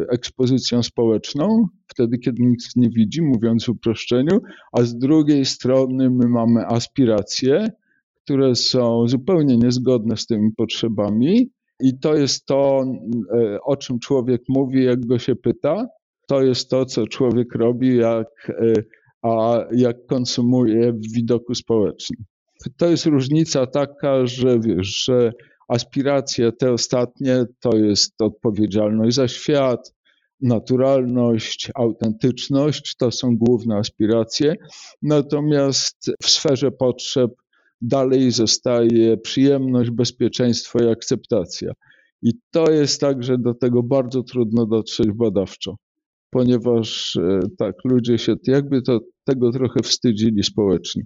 ekspozycją 0.10 0.84
społeczną, 0.84 1.67
wtedy, 1.93 2.17
kiedy 2.17 2.43
nikt 2.43 2.75
nie 2.75 2.89
widzi, 2.89 3.21
mówiąc 3.21 3.65
w 3.65 3.69
uproszczeniu, 3.69 4.39
a 4.71 4.83
z 4.83 4.97
drugiej 4.97 5.45
strony 5.45 6.09
my 6.09 6.27
mamy 6.27 6.65
aspiracje, 6.65 7.69
które 8.23 8.55
są 8.55 9.07
zupełnie 9.07 9.57
niezgodne 9.57 10.17
z 10.17 10.25
tymi 10.25 10.51
potrzebami, 10.51 11.51
i 11.79 12.00
to 12.00 12.15
jest 12.15 12.45
to, 12.45 12.85
e, 13.33 13.62
o 13.62 13.77
czym 13.77 14.00
człowiek 14.00 14.41
mówi, 14.50 14.83
jak 14.83 15.05
go 15.05 15.19
się 15.19 15.35
pyta. 15.35 15.88
To 16.27 16.41
jest 16.41 16.69
to, 16.69 16.85
co 16.85 17.07
człowiek 17.07 17.55
robi, 17.55 17.97
jak, 17.97 18.27
e, 18.50 18.73
a 19.21 19.59
jak 19.71 20.05
konsumuje 20.05 20.93
w 20.93 21.13
widoku 21.13 21.55
społecznym. 21.55 22.25
To 22.77 22.89
jest 22.89 23.05
różnica 23.05 23.67
taka, 23.67 24.25
że 24.25 24.59
wiesz, 24.59 25.03
że 25.03 25.31
aspiracje 25.67 26.51
te 26.51 26.71
ostatnie 26.71 27.45
to 27.59 27.77
jest 27.77 28.21
odpowiedzialność 28.21 29.15
za 29.15 29.27
świat, 29.27 29.93
naturalność, 30.43 31.71
autentyczność 31.75 32.95
to 32.95 33.12
są 33.12 33.38
główne 33.38 33.77
aspiracje, 33.77 34.55
natomiast 35.01 36.12
w 36.23 36.29
sferze 36.29 36.71
potrzeb 36.71 37.31
dalej 37.81 38.31
zostaje 38.31 39.17
przyjemność, 39.17 39.91
bezpieczeństwo 39.91 40.79
i 40.83 40.88
akceptacja. 40.88 41.71
I 42.21 42.31
to 42.51 42.71
jest 42.71 43.01
tak, 43.01 43.23
że 43.23 43.38
do 43.38 43.53
tego 43.53 43.83
bardzo 43.83 44.23
trudno 44.23 44.65
dotrzeć 44.65 45.07
badawczo, 45.12 45.75
ponieważ 46.29 47.15
e, 47.15 47.39
tak, 47.57 47.75
ludzie 47.85 48.17
się 48.17 48.35
jakby 48.47 48.81
to, 48.81 49.00
tego 49.23 49.51
trochę 49.51 49.79
wstydzili 49.83 50.43
społecznie. 50.43 51.03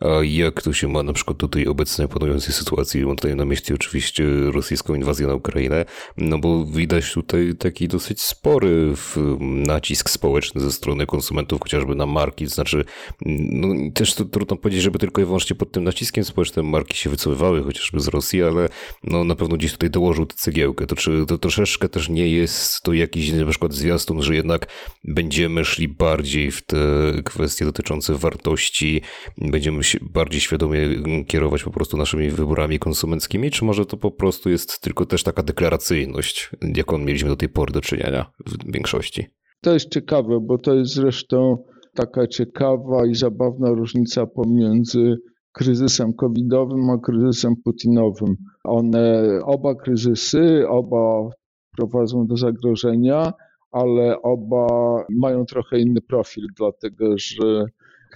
A 0.00 0.08
jak 0.22 0.62
to 0.62 0.72
się 0.72 0.88
ma 0.88 1.02
na 1.02 1.12
przykład 1.12 1.38
do 1.38 1.48
tej 1.48 1.66
obecnej 1.66 2.08
panującej 2.08 2.54
sytuacji? 2.54 3.06
Mam 3.06 3.16
tutaj 3.16 3.36
na 3.36 3.44
myśli 3.44 3.74
oczywiście 3.74 4.24
rosyjską 4.52 4.94
inwazję 4.94 5.26
na 5.26 5.34
Ukrainę, 5.34 5.84
no 6.16 6.38
bo 6.38 6.66
widać 6.66 7.12
tutaj 7.12 7.54
taki 7.58 7.88
dosyć 7.88 8.22
spory 8.22 8.94
nacisk 9.40 10.10
społeczny 10.10 10.60
ze 10.60 10.72
strony 10.72 11.06
konsumentów, 11.06 11.60
chociażby 11.60 11.94
na 11.94 12.06
marki, 12.06 12.46
znaczy, 12.46 12.84
no 13.26 13.68
też 13.94 14.14
to 14.14 14.24
trudno 14.24 14.56
powiedzieć, 14.56 14.82
żeby 14.82 14.98
tylko 14.98 15.22
i 15.22 15.24
wyłącznie 15.24 15.56
pod 15.56 15.72
tym 15.72 15.84
naciskiem 15.84 16.24
społecznym 16.24 16.68
marki 16.68 16.98
się 16.98 17.10
wycofywały, 17.10 17.62
chociażby 17.62 18.00
z 18.00 18.08
Rosji, 18.08 18.42
ale 18.42 18.68
no 19.04 19.24
na 19.24 19.34
pewno 19.34 19.56
gdzieś 19.56 19.72
tutaj 19.72 19.90
dołożył 19.90 20.26
cegiełkę. 20.26 20.86
To 20.86 20.96
czy 20.96 21.26
to 21.26 21.38
troszeczkę 21.38 21.88
też 21.88 22.08
nie 22.08 22.28
jest 22.28 22.82
to 22.82 22.92
jakiś 22.92 23.32
na 23.32 23.46
przykład 23.46 23.72
zwiastun, 23.72 24.22
że 24.22 24.34
jednak 24.34 24.66
będziemy 25.04 25.64
szli 25.64 25.88
bardziej 25.88 26.50
w 26.50 26.62
te 26.62 26.76
kwestie 27.24 27.64
dotyczące 27.64 28.14
wartości, 28.14 29.02
będziemy 29.38 29.85
bardziej 30.02 30.40
świadomie 30.40 30.80
kierować 31.26 31.62
po 31.62 31.70
prostu 31.70 31.96
naszymi 31.96 32.30
wyborami 32.30 32.78
konsumenckimi, 32.78 33.50
czy 33.50 33.64
może 33.64 33.86
to 33.86 33.96
po 33.96 34.10
prostu 34.10 34.50
jest 34.50 34.80
tylko 34.80 35.06
też 35.06 35.22
taka 35.22 35.42
deklaracyjność, 35.42 36.50
jaką 36.76 36.98
mieliśmy 36.98 37.28
do 37.28 37.36
tej 37.36 37.48
pory 37.48 37.72
do 37.72 37.80
czynienia 37.80 38.32
w 38.46 38.72
większości? 38.72 39.26
To 39.60 39.72
jest 39.72 39.90
ciekawe, 39.90 40.40
bo 40.42 40.58
to 40.58 40.74
jest 40.74 40.94
zresztą 40.94 41.64
taka 41.94 42.26
ciekawa 42.26 43.06
i 43.06 43.14
zabawna 43.14 43.70
różnica 43.70 44.26
pomiędzy 44.26 45.16
kryzysem 45.52 46.12
covidowym 46.12 46.90
a 46.90 46.98
kryzysem 46.98 47.54
putinowym. 47.64 48.36
One, 48.64 49.24
oba 49.44 49.74
kryzysy, 49.74 50.68
oba 50.68 51.30
prowadzą 51.76 52.26
do 52.26 52.36
zagrożenia, 52.36 53.32
ale 53.72 54.22
oba 54.22 54.66
mają 55.10 55.44
trochę 55.44 55.78
inny 55.78 56.00
profil, 56.00 56.46
dlatego 56.56 57.18
że 57.18 57.64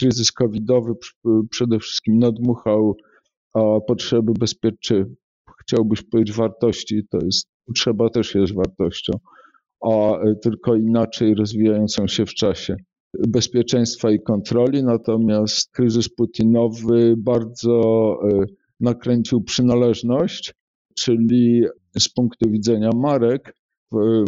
kryzys 0.00 0.32
covidowy 0.32 0.92
przede 1.50 1.78
wszystkim 1.78 2.18
nadmuchał 2.18 2.96
potrzeby 3.86 4.32
bezpieczeństwa, 4.32 5.14
chciałbyś 5.60 6.02
powiedzieć 6.02 6.36
wartości, 6.36 7.02
to 7.10 7.18
jest, 7.24 7.48
potrzeba 7.66 8.10
też 8.10 8.34
jest 8.34 8.54
wartością, 8.54 9.12
a 9.90 10.18
tylko 10.42 10.76
inaczej 10.76 11.34
rozwijającą 11.34 12.06
się 12.06 12.26
w 12.26 12.34
czasie. 12.34 12.76
Bezpieczeństwa 13.28 14.10
i 14.10 14.20
kontroli, 14.20 14.84
natomiast 14.84 15.70
kryzys 15.72 16.08
putinowy 16.08 17.14
bardzo 17.18 18.18
e, 18.22 18.44
nakręcił 18.80 19.42
przynależność, 19.42 20.54
czyli 20.94 21.64
z 21.98 22.08
punktu 22.08 22.50
widzenia 22.50 22.90
marek, 22.94 23.54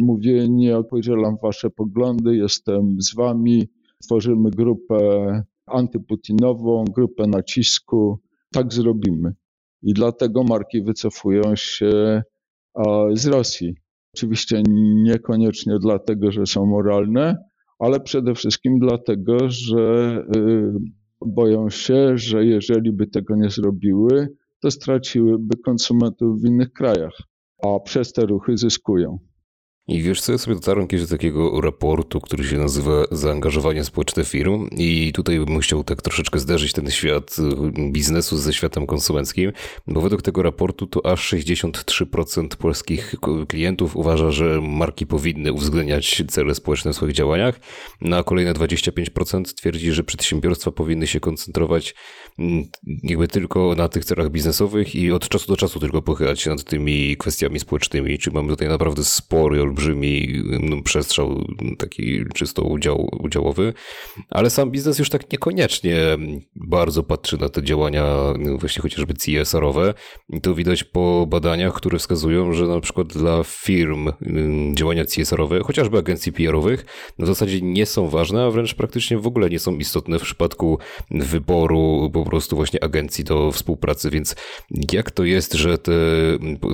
mówienie, 0.03 0.83
podzielam 0.91 1.37
wasze 1.43 1.71
poglądy, 1.71 2.37
jestem 2.37 2.97
z 3.01 3.15
wami, 3.15 3.69
tworzymy 4.03 4.51
grupę 4.51 4.99
antyputinową, 5.73 6.85
grupę 6.85 7.27
nacisku. 7.27 8.19
Tak 8.53 8.73
zrobimy. 8.73 9.33
I 9.83 9.95
dlatego 9.95 10.45
marki 10.45 10.83
wycofują 10.83 11.43
się 11.57 12.23
z 13.15 13.27
Rosji. 13.27 13.75
Oczywiście 14.15 14.63
niekoniecznie 15.03 15.79
dlatego, 15.79 16.33
że 16.33 16.47
są 16.47 16.67
moralne, 16.67 17.37
ale 17.79 18.01
przede 18.01 18.35
wszystkim 18.35 18.79
dlatego, 18.79 19.37
że 19.49 20.17
y, 20.37 20.73
boją 21.27 21.71
się, 21.71 22.19
że 22.19 22.45
jeżeli 22.45 22.93
by 22.93 23.07
tego 23.07 23.37
nie 23.37 23.51
zrobiły, 23.51 24.29
to 24.61 24.71
straciłyby 24.71 25.57
konsumentów 25.57 26.41
w 26.41 26.47
innych 26.47 26.73
krajach, 26.73 27.19
a 27.63 27.81
przez 27.81 28.13
te 28.13 28.27
ruchy 28.27 28.57
zyskują. 28.57 29.19
I 29.89 30.03
wiesz 30.03 30.21
co, 30.21 30.33
ja 30.33 30.39
sobie 30.39 30.55
dotarłem 30.55 30.89
kiedyś 30.89 31.07
do 31.07 31.17
takiego 31.17 31.61
raportu, 31.61 32.21
który 32.21 32.45
się 32.45 32.59
nazywa 32.59 33.05
Zaangażowanie 33.11 33.85
społeczne 33.85 34.25
firm 34.25 34.69
i 34.71 35.13
tutaj 35.15 35.39
bym 35.39 35.59
chciał 35.59 35.85
tak 35.85 36.03
troszeczkę 36.03 36.39
zderzyć 36.39 36.73
ten 36.73 36.91
świat 36.91 37.37
y, 37.39 37.91
biznesu 37.91 38.39
ze 38.39 38.53
światem 38.53 38.87
konsumenckim, 38.87 39.53
bo 39.87 40.01
według 40.01 40.23
tego 40.23 40.43
raportu 40.43 40.87
to 40.87 41.07
aż 41.07 41.33
63% 41.35 42.49
polskich 42.57 43.15
klientów 43.49 43.97
uważa, 43.97 44.31
że 44.31 44.61
marki 44.61 45.07
powinny 45.07 45.53
uwzględniać 45.53 46.23
cele 46.29 46.55
społeczne 46.55 46.93
w 46.93 46.97
swoich 46.97 47.15
działaniach, 47.15 47.61
no 48.01 48.17
a 48.17 48.23
kolejne 48.23 48.55
25% 48.55 49.55
twierdzi, 49.55 49.93
że 49.93 50.05
przedsiębiorstwa 50.05 50.71
powinny 50.71 51.07
się 51.07 51.21
koncentrować 51.21 51.95
mm, 52.39 52.65
jakby 53.03 53.29
tylko 53.29 53.75
na 53.75 53.89
tych 53.89 54.05
celach 54.05 54.31
biznesowych 54.31 54.95
i 54.95 55.13
od 55.13 55.29
czasu 55.29 55.49
do 55.49 55.57
czasu 55.57 55.81
tylko 55.81 56.03
pochylać 56.03 56.41
się 56.41 56.51
nad 56.51 56.65
tymi 56.65 57.17
kwestiami 57.17 57.61
społecznymi, 57.61 58.19
czy 58.19 58.31
mamy 58.31 58.49
tutaj 58.49 58.69
naprawdę 58.69 59.05
spory, 59.05 59.72
olbrzymi 59.73 60.43
no, 60.61 60.83
przestrzał 60.83 61.45
taki 61.79 62.25
czysto 62.35 62.63
udział, 62.63 63.09
udziałowy, 63.21 63.73
ale 64.31 64.51
sam 64.51 64.71
biznes 64.71 64.99
już 64.99 65.11
tak 65.11 65.33
niekoniecznie 65.33 65.97
bardzo 66.55 67.03
patrzy 67.03 67.39
na 67.39 67.49
te 67.49 67.63
działania 67.63 68.05
właśnie 68.59 68.83
chociażby 68.83 69.15
CSR-owe. 69.15 69.95
To 70.43 70.55
widać 70.55 70.85
po 70.85 71.27
badaniach, 71.27 71.75
które 71.75 71.99
wskazują, 71.99 72.53
że 72.53 72.67
na 72.67 72.81
przykład 72.81 73.09
dla 73.09 73.43
firm 73.45 74.13
działania 74.75 75.05
CSR-owe, 75.05 75.61
chociażby 75.61 75.99
agencji 75.99 76.33
PR-owych, 76.33 76.85
w 77.19 77.27
zasadzie 77.27 77.61
nie 77.63 77.87
są 77.87 78.09
ważne, 78.09 78.45
a 78.45 78.51
wręcz 78.51 78.75
praktycznie 78.75 79.19
w 79.19 79.27
ogóle 79.27 79.51
nie 79.51 79.59
są 79.59 79.77
istotne 79.77 80.19
w 80.19 80.23
przypadku 80.23 80.79
wyboru 81.11 82.11
po 82.13 82.25
prostu 82.25 82.57
właśnie 82.57 82.85
agencji 82.85 83.25
do 83.25 83.53
współpracy, 83.53 84.11
więc 84.11 84.37
jak 84.93 85.11
to 85.11 85.25
jest, 85.25 85.55
że 85.55 85.79
te, 85.79 85.93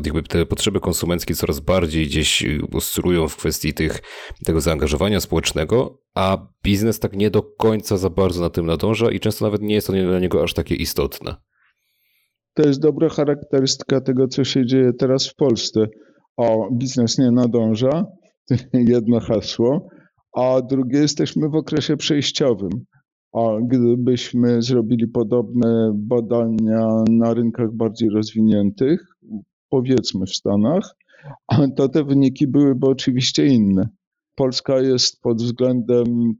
jakby 0.04 0.22
te 0.22 0.46
potrzeby 0.46 0.80
konsumenckie 0.80 1.34
coraz 1.34 1.60
bardziej 1.60 2.06
gdzieś 2.06 2.44
oscylują 2.88 3.28
w 3.28 3.36
kwestii 3.36 3.74
tych, 3.74 4.02
tego 4.44 4.60
zaangażowania 4.60 5.20
społecznego, 5.20 6.02
a 6.14 6.46
biznes 6.64 6.98
tak 7.00 7.16
nie 7.16 7.30
do 7.30 7.42
końca 7.42 7.96
za 7.96 8.10
bardzo 8.10 8.40
na 8.40 8.50
tym 8.50 8.66
nadąża 8.66 9.10
i 9.10 9.20
często 9.20 9.44
nawet 9.44 9.62
nie 9.62 9.74
jest 9.74 9.86
to 9.86 9.92
dla 9.92 10.18
niego 10.18 10.42
aż 10.42 10.54
takie 10.54 10.74
istotne. 10.74 11.34
To 12.54 12.68
jest 12.68 12.80
dobra 12.80 13.08
charakterystyka 13.08 14.00
tego, 14.00 14.28
co 14.28 14.44
się 14.44 14.66
dzieje 14.66 14.92
teraz 14.92 15.28
w 15.28 15.34
Polsce. 15.34 15.86
O, 16.36 16.68
biznes 16.72 17.18
nie 17.18 17.30
nadąża, 17.30 18.04
jedno 18.94 19.20
hasło, 19.20 19.88
a 20.36 20.60
drugie, 20.62 20.98
jesteśmy 20.98 21.48
w 21.48 21.54
okresie 21.54 21.96
przejściowym. 21.96 22.70
A 23.32 23.40
gdybyśmy 23.62 24.62
zrobili 24.62 25.08
podobne 25.08 25.92
badania 25.94 26.88
na 27.10 27.34
rynkach 27.34 27.72
bardziej 27.72 28.10
rozwiniętych, 28.10 29.00
powiedzmy 29.68 30.26
w 30.26 30.34
Stanach, 30.34 30.94
to 31.76 31.88
te 31.88 32.04
wyniki 32.04 32.46
byłyby 32.46 32.86
oczywiście 32.86 33.46
inne. 33.46 33.88
Polska 34.38 34.80
jest 34.80 35.20
pod 35.22 35.42
względem, 35.42 36.34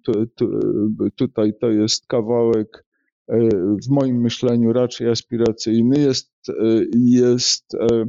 tutaj 1.17 1.53
to 1.61 1.71
jest 1.71 2.07
kawałek 2.07 2.85
e, 3.29 3.39
w 3.85 3.89
moim 3.91 4.21
myśleniu 4.21 4.73
raczej 4.73 5.09
aspiracyjny, 5.09 6.01
jest, 6.01 6.33
e, 6.49 6.53
jest 6.99 7.75
e, 7.75 8.05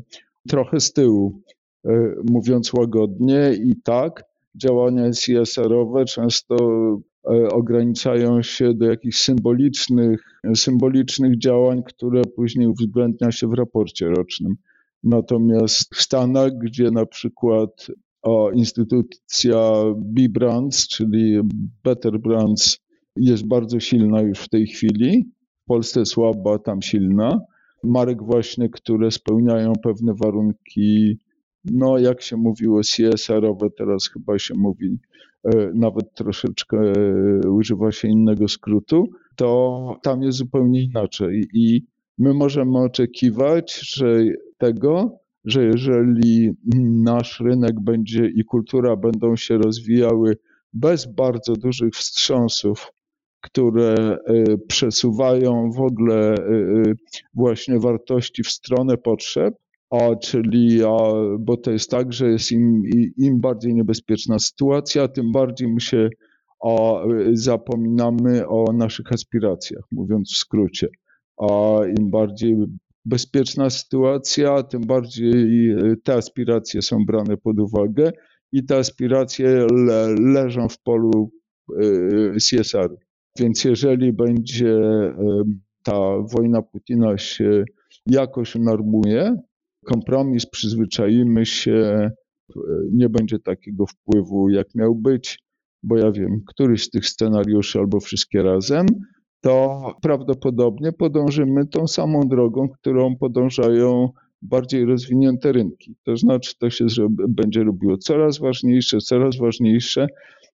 trochę 0.49 0.79
z 0.79 0.93
tyłu, 0.93 1.41
mówiąc 2.29 2.73
łagodnie 2.73 3.53
i 3.53 3.81
tak, 3.83 4.23
działania 4.55 5.09
CSR-owe 5.11 6.05
często 6.05 6.57
ograniczają 7.51 8.41
się 8.41 8.73
do 8.73 8.85
jakichś 8.85 9.17
symbolicznych, 9.17 10.23
symbolicznych 10.55 11.37
działań, 11.37 11.83
które 11.83 12.21
później 12.35 12.67
uwzględnia 12.67 13.31
się 13.31 13.47
w 13.47 13.53
raporcie 13.53 14.09
rocznym. 14.09 14.55
Natomiast 15.03 15.95
w 15.95 16.01
Stanach, 16.01 16.51
gdzie 16.57 16.91
na 16.91 17.05
przykład 17.05 17.87
o, 18.21 18.51
instytucja 18.51 19.71
B-Brands, 19.95 20.87
czyli 20.87 21.39
Better 21.83 22.19
Brands, 22.19 22.79
jest 23.15 23.47
bardzo 23.47 23.79
silna 23.79 24.21
już 24.21 24.39
w 24.39 24.49
tej 24.49 24.67
chwili, 24.67 25.31
w 25.63 25.65
Polsce 25.65 26.05
słaba, 26.05 26.59
tam 26.59 26.81
silna. 26.81 27.39
Marek 27.83 28.23
właśnie, 28.23 28.69
które 28.69 29.11
spełniają 29.11 29.73
pewne 29.83 30.13
warunki, 30.13 31.17
no 31.65 31.97
jak 31.97 32.21
się 32.21 32.37
mówiło, 32.37 32.81
CSR-owe, 32.81 33.69
teraz 33.77 34.09
chyba 34.09 34.39
się 34.39 34.53
mówi, 34.57 34.99
e, 35.43 35.71
nawet 35.73 36.13
troszeczkę 36.13 36.77
e, 36.77 37.49
używa 37.49 37.91
się 37.91 38.07
innego 38.07 38.47
skrótu, 38.47 39.03
to 39.35 39.99
tam 40.03 40.21
jest 40.21 40.37
zupełnie 40.37 40.83
inaczej. 40.83 41.47
I 41.53 41.85
my 42.17 42.33
możemy 42.33 42.79
oczekiwać, 42.79 43.79
że 43.95 44.23
tego, 44.59 45.19
że 45.45 45.63
jeżeli 45.63 46.51
nasz 47.03 47.39
rynek 47.39 47.79
będzie 47.81 48.25
i 48.25 48.43
kultura 48.43 48.95
będą 48.95 49.35
się 49.35 49.57
rozwijały 49.57 50.37
bez 50.73 51.05
bardzo 51.05 51.53
dużych 51.53 51.93
wstrząsów, 51.93 52.91
które 53.41 53.95
e, 53.95 54.17
przesuwają 54.67 55.71
w 55.71 55.79
ogóle 55.79 56.33
e, 56.33 56.37
e, 56.37 56.93
właśnie 57.33 57.79
wartości 57.79 58.43
w 58.43 58.49
stronę 58.49 58.97
potrzeb, 58.97 59.53
a 59.89 60.15
czyli, 60.15 60.83
a, 60.83 60.97
bo 61.39 61.57
to 61.57 61.71
jest 61.71 61.89
tak, 61.89 62.13
że 62.13 62.29
jest 62.29 62.51
im, 62.51 62.83
im 63.17 63.39
bardziej 63.39 63.73
niebezpieczna 63.73 64.39
sytuacja, 64.39 65.07
tym 65.07 65.31
bardziej 65.31 65.73
my 65.73 65.81
się 65.81 66.09
a, 66.65 66.69
zapominamy 67.33 68.47
o 68.47 68.73
naszych 68.73 69.11
aspiracjach, 69.11 69.83
mówiąc 69.91 70.31
w 70.33 70.37
skrócie. 70.37 70.87
A 71.37 71.79
im 71.99 72.09
bardziej 72.09 72.55
bezpieczna 73.05 73.69
sytuacja, 73.69 74.63
tym 74.63 74.81
bardziej 74.81 75.69
e, 75.71 75.95
te 76.03 76.13
aspiracje 76.13 76.81
są 76.81 77.05
brane 77.05 77.37
pod 77.37 77.59
uwagę 77.59 78.11
i 78.51 78.65
te 78.65 78.77
aspiracje 78.77 79.67
le, 79.71 80.15
leżą 80.19 80.69
w 80.69 80.81
polu 80.81 81.31
e, 81.79 82.35
CSR. 82.35 82.95
Więc 83.39 83.63
jeżeli 83.63 84.13
będzie 84.13 84.73
e, 84.77 85.43
ta 85.83 85.99
wojna 86.33 86.61
Putina 86.61 87.17
się 87.17 87.63
jakoś 88.05 88.55
normuje, 88.55 89.35
kompromis, 89.85 90.45
przyzwyczaimy 90.45 91.45
się, 91.45 92.09
nie 92.91 93.09
będzie 93.09 93.39
takiego 93.39 93.85
wpływu, 93.85 94.49
jak 94.49 94.75
miał 94.75 94.95
być, 94.95 95.39
bo 95.83 95.97
ja 95.97 96.11
wiem, 96.11 96.41
któryś 96.47 96.83
z 96.83 96.89
tych 96.89 97.05
scenariuszy 97.05 97.79
albo 97.79 97.99
wszystkie 97.99 98.43
razem, 98.43 98.85
to 99.41 99.93
prawdopodobnie 100.01 100.91
podążymy 100.91 101.67
tą 101.67 101.87
samą 101.87 102.19
drogą, 102.19 102.69
którą 102.69 103.15
podążają 103.15 104.09
bardziej 104.41 104.85
rozwinięte 104.85 105.51
rynki. 105.51 105.95
To 106.03 106.17
znaczy, 106.17 106.53
to 106.59 106.69
się 106.69 106.85
będzie 107.09 107.63
robiło 107.63 107.97
coraz 107.97 108.39
ważniejsze, 108.39 108.97
coraz 108.97 109.37
ważniejsze, 109.37 110.07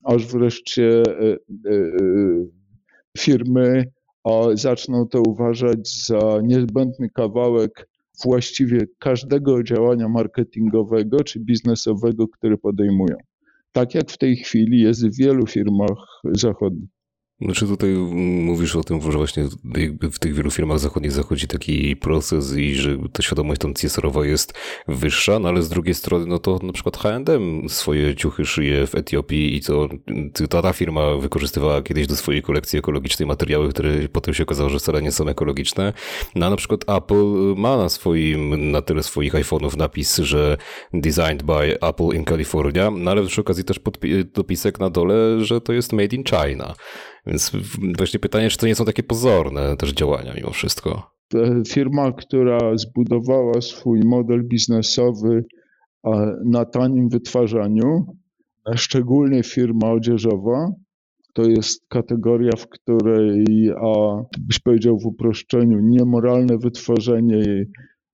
aż 0.03 0.27
wreszcie 0.27 1.03
e, 1.07 1.21
e, 1.21 1.33
e, 1.33 1.37
firmy 3.17 3.83
zaczną 4.53 5.07
to 5.07 5.21
uważać 5.21 6.05
za 6.05 6.41
niezbędny 6.43 7.09
kawałek 7.09 7.89
właściwie 8.23 8.87
każdego 8.99 9.63
działania 9.63 10.09
marketingowego 10.09 11.23
czy 11.23 11.39
biznesowego, 11.39 12.27
które 12.27 12.57
podejmują. 12.57 13.15
Tak 13.71 13.95
jak 13.95 14.11
w 14.11 14.17
tej 14.17 14.35
chwili 14.35 14.81
jest 14.81 15.07
w 15.07 15.17
wielu 15.17 15.47
firmach 15.47 16.21
zachodnich. 16.23 16.92
Znaczy 17.43 17.67
tutaj 17.67 17.89
mówisz 17.89 18.75
o 18.75 18.83
tym, 18.83 19.01
że 19.01 19.17
właśnie 19.17 19.43
w 20.01 20.19
tych 20.19 20.35
wielu 20.35 20.51
firmach 20.51 20.79
zachodnich 20.79 21.11
zachodzi 21.11 21.47
taki 21.47 21.95
proces 21.95 22.57
i 22.57 22.75
że 22.75 22.97
ta 23.13 23.23
świadomość 23.23 23.61
tam 23.61 23.73
CSR-owa 23.73 24.25
jest 24.25 24.53
wyższa, 24.87 25.39
no 25.39 25.49
ale 25.49 25.61
z 25.61 25.69
drugiej 25.69 25.95
strony, 25.95 26.25
no 26.25 26.39
to 26.39 26.59
na 26.63 26.73
przykład 26.73 26.97
H&M 26.97 27.69
swoje 27.69 28.15
ciuchy 28.15 28.45
szyje 28.45 28.87
w 28.87 28.95
Etiopii 28.95 29.55
i 29.55 29.61
to 29.61 29.89
ta, 30.49 30.61
ta 30.61 30.73
firma 30.73 31.15
wykorzystywała 31.15 31.81
kiedyś 31.81 32.07
do 32.07 32.15
swojej 32.15 32.41
kolekcji 32.41 32.79
ekologicznej 32.79 33.27
materiały, 33.27 33.69
które 33.69 34.09
potem 34.11 34.33
się 34.33 34.43
okazało, 34.43 34.69
że 34.69 34.79
wcale 34.79 35.01
nie 35.01 35.11
są 35.11 35.27
ekologiczne. 35.27 35.93
No 36.35 36.45
a 36.45 36.49
na 36.49 36.55
przykład 36.55 36.81
Apple 36.89 37.55
ma 37.57 37.77
na 37.77 37.89
swoim, 37.89 38.71
na 38.71 38.81
tyle 38.81 39.03
swoich 39.03 39.33
iPhone'ów 39.33 39.77
napis, 39.77 40.17
że 40.17 40.57
designed 40.93 41.43
by 41.43 41.79
Apple 41.81 42.15
in 42.15 42.25
California, 42.25 42.91
no 42.91 43.11
ale 43.11 43.25
przy 43.25 43.41
okazji 43.41 43.63
też 43.63 43.79
dopisek 44.33 44.79
na 44.79 44.89
dole, 44.89 45.45
że 45.45 45.61
to 45.61 45.73
jest 45.73 45.93
made 45.93 46.15
in 46.15 46.23
China. 46.23 46.73
Więc 47.25 47.51
właśnie 47.97 48.19
pytanie, 48.19 48.49
czy 48.49 48.57
to 48.57 48.67
nie 48.67 48.75
są 48.75 48.85
takie 48.85 49.03
pozorne 49.03 49.77
też 49.77 49.93
działania 49.93 50.33
mimo 50.33 50.49
wszystko? 50.49 51.11
Firma, 51.67 52.11
która 52.11 52.77
zbudowała 52.77 53.61
swój 53.61 53.99
model 53.99 54.43
biznesowy 54.47 55.45
na 56.45 56.65
tanim 56.65 57.09
wytwarzaniu, 57.09 58.05
szczególnie 58.75 59.43
firma 59.43 59.91
odzieżowa, 59.91 60.71
to 61.33 61.43
jest 61.43 61.87
kategoria, 61.87 62.51
w 62.57 62.67
której, 62.67 63.45
a 63.71 64.23
byś 64.39 64.59
powiedział 64.59 64.99
w 64.99 65.05
uproszczeniu, 65.05 65.79
niemoralne 65.79 66.57
wytworzenie 66.57 67.65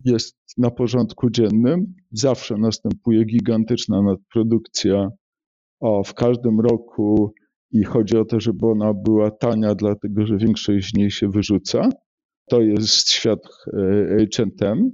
jest 0.05 0.37
na 0.57 0.71
porządku 0.71 1.29
dziennym. 1.29 1.93
Zawsze 2.11 2.57
następuje 2.57 3.25
gigantyczna 3.25 4.01
nadprodukcja, 4.01 5.09
a 5.81 6.03
w 6.05 6.13
każdym 6.13 6.59
roku 6.59 7.33
i 7.71 7.83
chodzi 7.83 8.17
o 8.17 8.25
to, 8.25 8.39
żeby 8.39 8.67
ona 8.67 8.93
była 8.93 9.31
tania, 9.31 9.75
dlatego 9.75 10.25
że 10.25 10.37
większość 10.37 10.91
z 10.91 10.97
niej 10.97 11.11
się 11.11 11.29
wyrzuca. 11.29 11.89
To 12.49 12.61
jest 12.61 13.09
świat 13.09 13.39
H&M, 14.37 14.91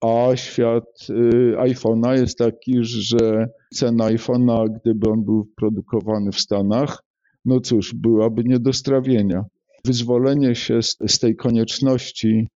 a 0.00 0.36
świat 0.36 1.06
y, 1.10 1.56
iPhone'a 1.56 2.20
jest 2.20 2.38
taki, 2.38 2.74
że 2.82 3.48
cena 3.74 4.04
iPhone'a, 4.04 4.68
gdyby 4.80 5.10
on 5.10 5.24
był 5.24 5.48
produkowany 5.56 6.32
w 6.32 6.40
Stanach, 6.40 7.02
no 7.44 7.60
cóż, 7.60 7.94
byłaby 7.94 8.42
nie 8.44 8.58
do 8.58 8.72
strawienia. 8.72 9.44
Wyzwolenie 9.84 10.54
się 10.54 10.82
z, 10.82 10.96
z 11.08 11.18
tej 11.18 11.36
konieczności 11.36 12.48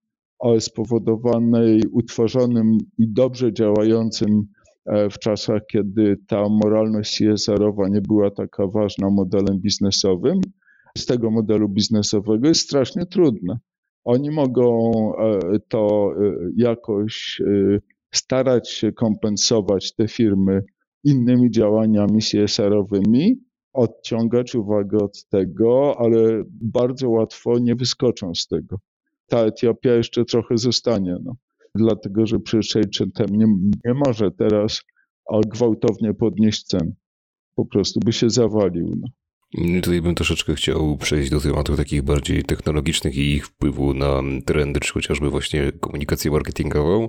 spowodowanej 0.59 1.83
utworzonym 1.93 2.79
i 2.99 3.09
dobrze 3.09 3.53
działającym 3.53 4.31
e, 4.31 4.62
w 4.87 5.19
czasach, 5.19 5.63
kiedy 5.67 6.17
ta 6.27 6.49
moralność 6.49 7.19
CSR-owa 7.19 7.89
nie 7.89 8.01
była 8.01 8.31
taka 8.31 8.67
ważna 8.67 9.11
modelem 9.11 9.59
biznesowym, 9.61 10.41
z 10.99 11.07
tego 11.07 11.31
modelu 11.31 11.69
biznesowego 11.69 12.49
jest 12.49 12.61
strasznie 12.61 13.07
trudne. 13.07 13.59
Oni 14.05 14.31
mogą 14.31 14.91
e, 15.19 15.41
to 15.69 16.13
e, 16.17 16.35
jakoś 16.57 17.43
starać 18.15 18.71
się 18.71 18.93
kompensować 18.93 19.95
te 19.95 20.09
firmy 20.09 20.65
innymi 21.05 21.51
działaniami 21.51 22.23
CSR-owymi, 22.23 23.35
odciągać 23.73 24.55
uwagę 24.55 24.99
od 24.99 25.29
tego, 25.29 25.97
ale 25.99 26.43
bardzo 26.61 27.11
łatwo 27.11 27.59
nie 27.59 27.75
wyskoczą 27.75 28.35
z 28.35 28.47
tego. 28.47 28.77
Ta 29.27 29.39
Etiopia 29.39 29.95
jeszcze 29.95 30.25
trochę 30.25 30.59
zostanie, 30.59 31.17
no, 31.25 31.37
dlatego 31.75 32.27
że 32.27 32.41
przecież 32.41 32.69
nie, 33.31 33.47
nie 33.85 33.95
może 33.95 34.31
teraz 34.31 34.83
gwałtownie 35.47 36.15
podnieść 36.15 36.65
cen. 36.65 36.95
Po 37.55 37.67
prostu 37.67 38.01
by 38.01 38.13
się 38.13 38.31
zawalił. 38.31 38.95
No. 39.01 39.09
Tutaj 39.83 40.01
bym 40.01 40.15
troszeczkę 40.15 40.55
chciał 40.55 40.97
przejść 40.97 41.31
do 41.31 41.41
tematów 41.41 41.77
takich 41.77 42.03
bardziej 42.03 42.43
technologicznych 42.43 43.17
i 43.17 43.35
ich 43.35 43.47
wpływu 43.47 43.95
na 43.95 44.23
trendy, 44.47 44.81
czy 44.81 44.93
chociażby 44.93 45.31
właśnie 45.31 45.73
komunikację 45.81 46.31
marketingową. 46.31 47.09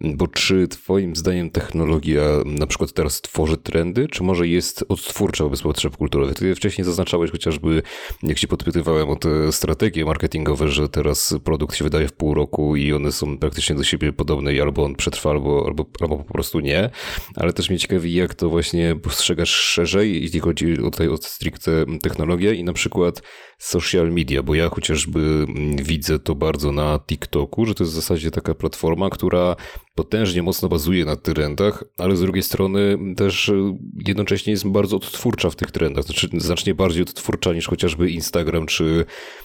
Bo 0.00 0.26
czy 0.26 0.68
Twoim 0.68 1.16
zdaniem 1.16 1.50
technologia 1.50 2.22
na 2.44 2.66
przykład 2.66 2.92
teraz 2.92 3.20
tworzy 3.20 3.56
trendy, 3.56 4.08
czy 4.08 4.22
może 4.22 4.48
jest 4.48 4.84
odtwórcza 4.88 5.44
wobec 5.44 5.62
potrzeb 5.62 5.96
kulturowych? 5.96 6.34
Ty 6.34 6.54
wcześniej 6.54 6.84
zaznaczałeś 6.84 7.30
chociażby, 7.30 7.82
jak 8.22 8.38
się 8.38 8.48
podpytywałem 8.48 9.10
o 9.10 9.16
te 9.16 9.52
strategie 9.52 10.04
marketingowe, 10.04 10.68
że 10.68 10.88
teraz 10.88 11.34
produkt 11.44 11.76
się 11.76 11.84
wydaje 11.84 12.08
w 12.08 12.12
pół 12.12 12.34
roku 12.34 12.76
i 12.76 12.92
one 12.92 13.12
są 13.12 13.38
praktycznie 13.38 13.76
do 13.76 13.84
siebie 13.84 14.12
podobne 14.12 14.54
i 14.54 14.60
albo 14.60 14.84
on 14.84 14.94
przetrwa, 14.94 15.30
albo, 15.30 15.64
albo, 15.66 15.86
albo 16.00 16.16
po 16.16 16.32
prostu 16.32 16.60
nie. 16.60 16.90
Ale 17.36 17.52
też 17.52 17.70
mnie 17.70 17.78
ciekawi, 17.78 18.14
jak 18.14 18.34
to 18.34 18.48
właśnie 18.48 18.96
postrzegasz 18.96 19.50
szerzej, 19.50 20.22
jeśli 20.22 20.40
chodzi 20.40 20.76
tutaj 20.76 21.08
o 21.08 21.16
stricte 21.16 21.77
technologie 22.02 22.54
i 22.54 22.64
na 22.64 22.72
przykład 22.72 23.22
social 23.58 24.12
media, 24.12 24.42
bo 24.42 24.54
ja 24.54 24.68
chociażby 24.68 25.20
mm, 25.20 25.76
widzę 25.76 26.18
to 26.18 26.34
bardzo 26.34 26.72
na 26.72 27.00
TikToku, 27.06 27.66
że 27.66 27.74
to 27.74 27.84
jest 27.84 27.92
w 27.92 27.96
zasadzie 27.96 28.30
taka 28.30 28.54
platforma, 28.54 29.10
która 29.10 29.56
potężnie 29.98 30.42
mocno 30.42 30.68
bazuje 30.68 31.04
na 31.04 31.16
trendach, 31.16 31.84
ale 31.96 32.16
z 32.16 32.20
drugiej 32.20 32.42
strony 32.42 32.98
też 33.16 33.48
e, 33.48 33.78
jednocześnie 34.06 34.50
jest 34.50 34.68
bardzo 34.68 34.96
odtwórcza 34.96 35.50
w 35.50 35.56
tych 35.56 35.70
trendach, 35.70 36.04
znaczy 36.04 36.28
znacznie 36.36 36.74
bardziej 36.74 37.02
odtwórcza 37.02 37.52
niż 37.52 37.66
chociażby 37.66 38.10
Instagram 38.10 38.66
czy, 38.66 39.04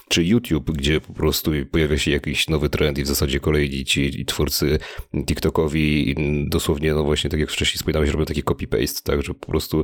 czy 0.09 0.23
YouTube, 0.23 0.71
gdzie 0.71 1.01
po 1.01 1.13
prostu 1.13 1.51
pojawia 1.71 1.97
się 1.97 2.11
jakiś 2.11 2.49
nowy 2.49 2.69
trend 2.69 2.97
i 2.97 3.03
w 3.03 3.07
zasadzie 3.07 3.39
kolejni 3.39 3.85
ci 3.85 4.25
twórcy 4.25 4.79
TikTokowi 5.25 6.15
dosłownie, 6.49 6.93
no 6.93 7.03
właśnie 7.03 7.29
tak 7.29 7.39
jak 7.39 7.51
wcześniej 7.51 7.77
wspominałeś, 7.77 8.09
robią 8.09 8.25
taki 8.25 8.43
copy-paste, 8.43 9.03
tak, 9.03 9.23
że 9.23 9.33
po 9.33 9.47
prostu 9.47 9.83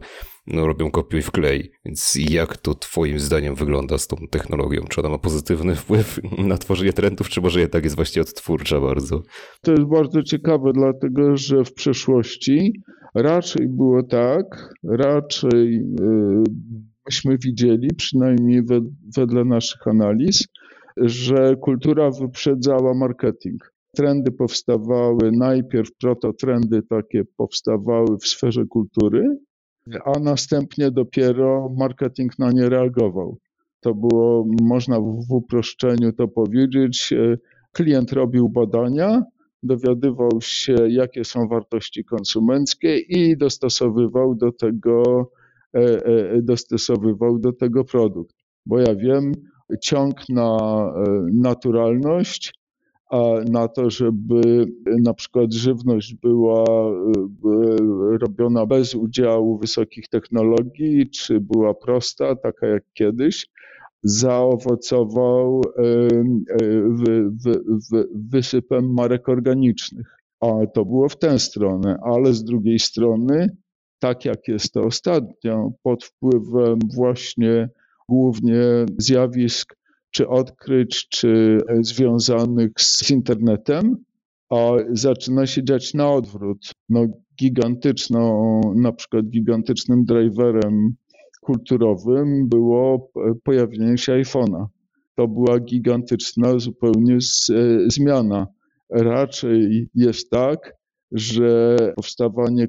no, 0.49 0.67
robią 0.67 0.91
kopiuj 0.91 1.21
w 1.21 1.31
klej. 1.31 1.71
Więc 1.85 2.17
jak 2.29 2.57
to 2.57 2.75
twoim 2.75 3.19
zdaniem 3.19 3.55
wygląda 3.55 3.97
z 3.97 4.07
tą 4.07 4.17
technologią? 4.31 4.85
Czy 4.89 5.01
ona 5.01 5.09
ma 5.09 5.17
pozytywny 5.17 5.75
wpływ 5.75 6.19
na 6.37 6.57
tworzenie 6.57 6.93
trendów, 6.93 7.29
czy 7.29 7.41
może 7.41 7.59
jednak 7.59 7.83
jest 7.83 7.95
właśnie 7.95 8.21
odtwórcza 8.21 8.79
bardzo? 8.79 9.21
To 9.61 9.71
jest 9.71 9.83
bardzo 9.83 10.23
ciekawe, 10.23 10.58
dlatego 10.73 11.37
że 11.37 11.63
w 11.63 11.73
przeszłości 11.73 12.81
raczej 13.15 13.67
było 13.67 14.03
tak, 14.03 14.73
raczej 14.83 15.85
myśmy 17.05 17.37
widzieli, 17.37 17.87
przynajmniej 17.97 18.61
wedle 19.17 19.45
naszych 19.45 19.87
analiz, 19.87 20.47
że 20.97 21.55
kultura 21.55 22.11
wyprzedzała 22.11 22.93
marketing. 22.93 23.73
Trendy 23.95 24.31
powstawały 24.31 25.31
najpierw, 25.31 25.89
prototrendy 26.01 26.81
takie 26.81 27.23
powstawały 27.37 28.17
w 28.17 28.27
sferze 28.27 28.65
kultury, 28.65 29.37
a 30.05 30.19
następnie 30.19 30.91
dopiero 30.91 31.69
marketing 31.77 32.39
na 32.39 32.51
nie 32.51 32.69
reagował. 32.69 33.37
To 33.81 33.93
było, 33.93 34.45
można 34.61 34.99
w 34.99 35.31
uproszczeniu 35.31 36.13
to 36.13 36.27
powiedzieć, 36.27 37.13
e, 37.13 37.37
klient 37.71 38.11
robił 38.11 38.49
badania, 38.49 39.23
dowiadywał 39.63 40.41
się, 40.41 40.75
jakie 40.89 41.25
są 41.25 41.47
wartości 41.47 42.05
konsumenckie 42.05 42.97
i 42.97 43.37
dostosowywał 43.37 44.35
do 44.35 44.51
tego, 44.51 45.31
e, 45.75 45.79
e, 46.05 46.41
dostosowywał 46.41 47.39
do 47.39 47.53
tego 47.53 47.83
produkt. 47.83 48.35
Bo 48.65 48.79
ja 48.79 48.95
wiem, 48.95 49.31
ciąg 49.81 50.29
na 50.29 50.57
naturalność 51.33 52.53
na 53.49 53.67
to, 53.67 53.89
żeby 53.89 54.65
na 54.85 55.13
przykład 55.13 55.53
żywność 55.53 56.15
była 56.15 56.65
robiona 58.21 58.65
bez 58.65 58.95
udziału 58.95 59.57
wysokich 59.57 60.07
technologii, 60.07 61.09
czy 61.09 61.39
była 61.39 61.73
prosta, 61.73 62.35
taka 62.35 62.67
jak 62.67 62.83
kiedyś, 62.93 63.47
zaowocował 64.03 65.61
wysypem 68.15 68.93
marek 68.93 69.29
organicznych. 69.29 70.17
A 70.41 70.47
to 70.73 70.85
było 70.85 71.09
w 71.09 71.17
tę 71.17 71.39
stronę, 71.39 71.97
ale 72.03 72.33
z 72.33 72.43
drugiej 72.43 72.79
strony, 72.79 73.57
tak 73.99 74.25
jak 74.25 74.47
jest 74.47 74.73
to 74.73 74.83
ostatnio, 74.83 75.71
pod 75.83 76.03
wpływem 76.03 76.79
właśnie 76.95 77.69
głównie 78.09 78.61
zjawisk 78.97 79.75
czy 80.11 80.27
odkryć, 80.27 81.07
czy 81.09 81.57
związanych 81.81 82.71
z 82.77 83.11
internetem, 83.11 83.97
a 84.49 84.71
zaczyna 84.91 85.47
się 85.47 85.63
dziać 85.63 85.93
na 85.93 86.11
odwrót. 86.11 86.71
No, 86.89 87.05
gigantyczną, 87.39 88.61
na 88.75 88.91
przykład 88.91 89.25
gigantycznym 89.25 90.05
driverem 90.05 90.95
kulturowym 91.39 92.49
było 92.49 93.11
pojawienie 93.43 93.97
się 93.97 94.13
iPhone'a. 94.13 94.65
To 95.15 95.27
była 95.27 95.59
gigantyczna 95.59 96.59
zupełnie 96.59 97.21
z, 97.21 97.51
zmiana. 97.87 98.47
Raczej 98.89 99.89
jest 99.95 100.29
tak, 100.29 100.73
że 101.11 101.77
powstawanie 101.95 102.67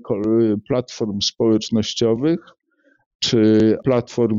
platform 0.68 1.20
społecznościowych 1.20 2.40
czy 3.18 3.76
platform 3.84 4.36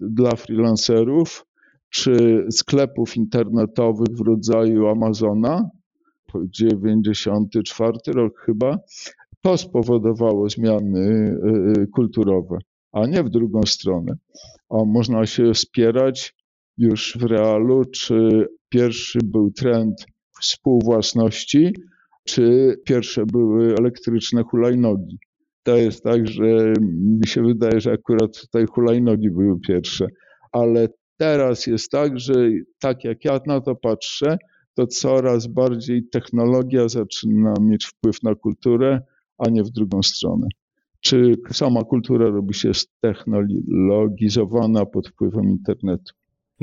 dla 0.00 0.36
freelancerów 0.36 1.46
czy 1.90 2.46
sklepów 2.50 3.16
internetowych 3.16 4.08
w 4.16 4.20
rodzaju 4.20 4.88
Amazona, 4.88 5.70
94 6.34 7.98
rok 8.06 8.40
chyba, 8.40 8.78
to 9.40 9.58
spowodowało 9.58 10.48
zmiany 10.48 11.36
y, 11.78 11.86
kulturowe, 11.86 12.58
a 12.92 13.06
nie 13.06 13.22
w 13.22 13.30
drugą 13.30 13.60
stronę. 13.66 14.14
A 14.70 14.84
można 14.84 15.26
się 15.26 15.54
wspierać 15.54 16.34
już 16.78 17.18
w 17.20 17.22
realu, 17.22 17.84
czy 17.84 18.48
pierwszy 18.68 19.18
był 19.24 19.50
trend 19.50 20.06
współwłasności, 20.40 21.74
czy 22.24 22.76
pierwsze 22.84 23.26
były 23.26 23.74
elektryczne 23.74 24.42
hulajnogi. 24.42 25.18
To 25.62 25.76
jest 25.76 26.02
tak, 26.02 26.26
że 26.26 26.72
mi 26.80 27.26
się 27.26 27.42
wydaje, 27.42 27.80
że 27.80 27.92
akurat 27.92 28.40
tutaj 28.40 28.66
hulajnogi 28.66 29.30
były 29.30 29.60
pierwsze, 29.60 30.06
ale 30.52 30.88
Teraz 31.20 31.66
jest 31.66 31.90
tak, 31.90 32.18
że 32.18 32.34
tak 32.78 33.04
jak 33.04 33.24
ja 33.24 33.40
na 33.46 33.60
to 33.60 33.74
patrzę, 33.74 34.38
to 34.74 34.86
coraz 34.86 35.46
bardziej 35.46 36.08
technologia 36.08 36.88
zaczyna 36.88 37.54
mieć 37.60 37.86
wpływ 37.86 38.22
na 38.22 38.34
kulturę, 38.34 39.00
a 39.38 39.50
nie 39.50 39.64
w 39.64 39.70
drugą 39.70 40.02
stronę. 40.02 40.46
Czy 41.00 41.34
sama 41.52 41.84
kultura 41.84 42.30
robi 42.30 42.54
się 42.54 42.74
stechnologizowana 42.74 44.86
pod 44.86 45.08
wpływem 45.08 45.44
internetu? 45.44 46.12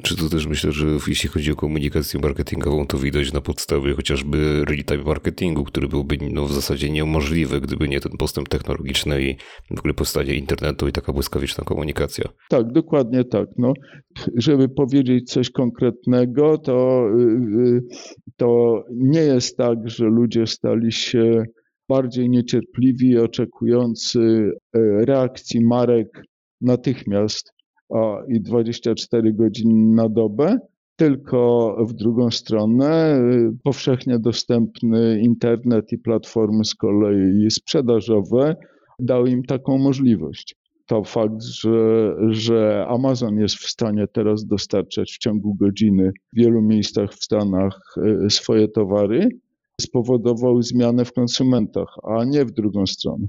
Czy 0.04 0.17
to 0.17 0.30
też 0.30 0.47
myślę, 0.47 0.71
że 0.71 0.86
jeśli 1.08 1.30
chodzi 1.30 1.52
o 1.52 1.56
komunikację 1.56 2.19
marketingową, 2.19 2.88
to 2.88 2.97
widać 2.97 3.34
na 3.34 3.41
podstawie 3.41 3.93
chociażby 3.93 4.65
real-time 4.65 5.04
marketingu, 5.04 5.63
który 5.63 5.88
byłby 5.88 6.17
no, 6.32 6.45
w 6.45 6.54
zasadzie 6.54 6.89
niemożliwy, 6.89 7.62
gdyby 7.62 7.88
nie 7.88 8.00
ten 8.00 8.12
postęp 8.12 8.50
technologiczny 8.50 9.21
i 9.21 9.36
w 9.76 9.80
ogóle 9.80 9.93
powstanie 9.93 10.34
internetu 10.34 10.88
i 10.88 10.91
taka 10.91 11.13
błyskawiczna 11.13 11.63
komunikacja. 11.63 12.26
Tak, 12.50 12.71
dokładnie 12.71 13.23
tak. 13.23 13.50
No, 13.58 13.73
żeby 14.36 14.69
powiedzieć 14.69 15.32
coś 15.32 15.50
konkretnego, 15.50 16.58
to, 16.58 17.08
y, 17.19 17.82
to 18.36 18.82
nie 18.91 19.21
jest 19.21 19.58
tak, 19.58 19.78
że 19.86 20.06
ludzie 20.06 20.47
stali 20.47 20.91
się 20.91 21.43
bardziej 21.89 22.30
niecierpliwi 22.30 23.17
oczekujący 23.17 24.52
e, 24.73 24.80
reakcji 25.06 25.65
marek 25.65 26.23
natychmiast 26.62 27.54
i 28.28 28.41
24 28.41 29.34
godziny 29.34 29.95
na 29.95 30.10
dobę, 30.10 30.58
tylko 30.95 31.76
w 31.89 31.93
drugą 31.93 32.32
stronę 32.32 33.19
y, 33.19 33.58
powszechnie 33.63 34.19
dostępny 34.19 35.19
internet 35.21 35.91
i 35.91 35.97
platformy 35.97 36.65
z 36.65 36.76
kolei 36.76 37.52
sprzedażowe 37.52 38.56
dały 39.00 39.30
im 39.30 39.43
taką 39.43 39.78
możliwość. 39.78 40.56
To 40.86 41.04
fakt, 41.04 41.43
że, 41.43 42.15
że 42.30 42.86
Amazon 42.88 43.38
jest 43.38 43.56
w 43.56 43.69
stanie 43.69 44.08
teraz 44.13 44.45
dostarczać 44.45 45.12
w 45.12 45.17
ciągu 45.17 45.56
godziny 45.56 46.12
w 46.34 46.38
wielu 46.38 46.62
miejscach 46.62 47.13
w 47.13 47.23
Stanach 47.23 47.80
e, 47.97 48.30
swoje 48.30 48.67
towary, 48.67 49.30
spowodował 49.82 50.62
zmianę 50.62 51.06
w 51.06 51.13
konsumentach, 51.13 51.96
a 52.04 52.24
nie 52.26 52.46
w 52.46 52.52
drugą 52.52 52.88
stronę. 52.88 53.28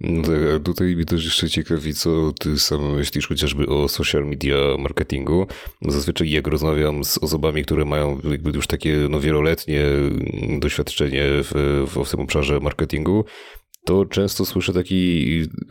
No 0.00 0.22
tak, 0.22 0.62
tutaj 0.64 0.96
mnie 0.96 1.04
też 1.04 1.24
jeszcze 1.24 1.50
ciekawi, 1.50 1.94
co 1.94 2.32
ty 2.32 2.58
sam 2.58 2.94
myślisz 2.94 3.28
chociażby 3.28 3.66
o 3.66 3.88
social 3.88 4.26
media 4.26 4.56
marketingu. 4.78 5.46
Zazwyczaj 5.82 6.30
jak 6.30 6.46
rozmawiam 6.46 7.04
z 7.04 7.18
osobami, 7.18 7.64
które 7.64 7.84
mają 7.84 8.18
jakby 8.30 8.50
już 8.50 8.66
takie 8.66 9.06
no, 9.10 9.20
wieloletnie 9.20 9.82
doświadczenie 10.58 11.22
w, 11.26 11.84
w 12.04 12.10
tym 12.10 12.20
obszarze 12.20 12.60
marketingu, 12.60 13.24
to 13.84 14.06
często 14.06 14.44
słyszę 14.44 14.72
taki 14.72 15.24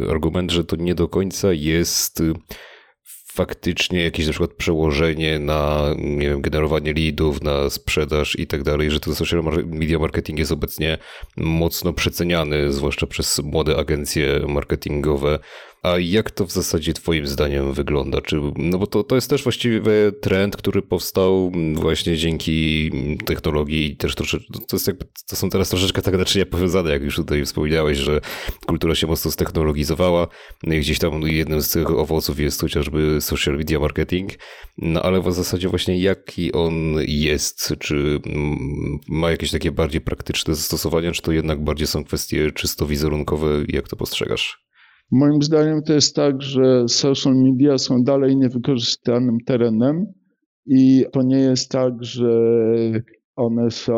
argument, 0.09 0.51
że 0.51 0.63
to 0.63 0.75
nie 0.75 0.95
do 0.95 1.07
końca 1.07 1.53
jest 1.53 2.23
faktycznie 3.35 4.03
jakieś 4.03 4.25
na 4.25 4.31
przykład 4.31 4.53
przełożenie 4.53 5.39
na 5.39 5.81
nie 5.97 6.29
wiem, 6.29 6.41
generowanie 6.41 6.93
leadów, 6.93 7.41
na 7.41 7.69
sprzedaż 7.69 8.39
i 8.39 8.47
tak 8.47 8.63
dalej, 8.63 8.91
że 8.91 8.99
ten 8.99 9.15
social 9.15 9.43
media 9.65 9.99
marketing 9.99 10.39
jest 10.39 10.51
obecnie 10.51 10.97
mocno 11.37 11.93
przeceniany, 11.93 12.73
zwłaszcza 12.73 13.07
przez 13.07 13.39
młode 13.39 13.77
agencje 13.77 14.39
marketingowe, 14.47 15.39
a 15.83 15.99
jak 15.99 16.31
to 16.31 16.45
w 16.45 16.51
zasadzie 16.51 16.93
Twoim 16.93 17.27
zdaniem 17.27 17.73
wygląda? 17.73 18.21
Czy, 18.21 18.41
no 18.55 18.77
bo 18.77 18.87
to, 18.87 19.03
to 19.03 19.15
jest 19.15 19.29
też 19.29 19.43
właściwie 19.43 19.81
trend, 20.21 20.57
który 20.57 20.81
powstał 20.81 21.51
właśnie 21.73 22.17
dzięki 22.17 22.91
technologii 23.25 23.91
i 23.91 23.97
też 23.97 24.15
troszeczkę, 24.15 24.59
to, 24.67 24.75
jest 24.75 24.87
jakby, 24.87 25.05
to 25.27 25.35
są 25.35 25.49
teraz 25.49 25.69
troszeczkę 25.69 26.01
tak 26.01 26.17
naczynia 26.17 26.45
powiązane, 26.45 26.91
jak 26.91 27.03
już 27.03 27.15
tutaj 27.15 27.45
wspomniałeś, 27.45 27.97
że 27.97 28.21
kultura 28.65 28.95
się 28.95 29.07
mocno 29.07 29.31
ztechnologizowała. 29.31 30.27
No 30.63 30.75
gdzieś 30.75 30.99
tam 30.99 31.21
jednym 31.21 31.61
z 31.61 31.69
tych 31.69 31.91
owoców 31.91 32.39
jest 32.39 32.61
chociażby 32.61 33.21
social 33.21 33.57
media 33.57 33.79
marketing, 33.79 34.31
no 34.77 35.01
ale 35.01 35.21
w 35.21 35.33
zasadzie 35.33 35.69
właśnie 35.69 35.99
jaki 35.99 36.53
on 36.53 36.95
jest? 37.07 37.73
Czy 37.79 38.19
ma 39.09 39.31
jakieś 39.31 39.51
takie 39.51 39.71
bardziej 39.71 40.01
praktyczne 40.01 40.55
zastosowania, 40.55 41.11
czy 41.11 41.21
to 41.21 41.31
jednak 41.31 41.63
bardziej 41.63 41.87
są 41.87 42.03
kwestie 42.03 42.51
czysto 42.51 42.87
wizerunkowe? 42.87 43.47
Jak 43.67 43.87
to 43.87 43.95
postrzegasz? 43.95 44.63
Moim 45.13 45.43
zdaniem 45.43 45.83
to 45.83 45.93
jest 45.93 46.15
tak, 46.15 46.41
że 46.41 46.87
social 46.87 47.35
media 47.35 47.77
są 47.77 48.03
dalej 48.03 48.37
niewykorzystanym 48.37 49.37
terenem 49.45 50.05
i 50.65 51.05
to 51.11 51.21
nie 51.21 51.37
jest 51.37 51.71
tak, 51.71 51.93
że 52.03 52.29
one 53.35 53.71
są 53.71 53.95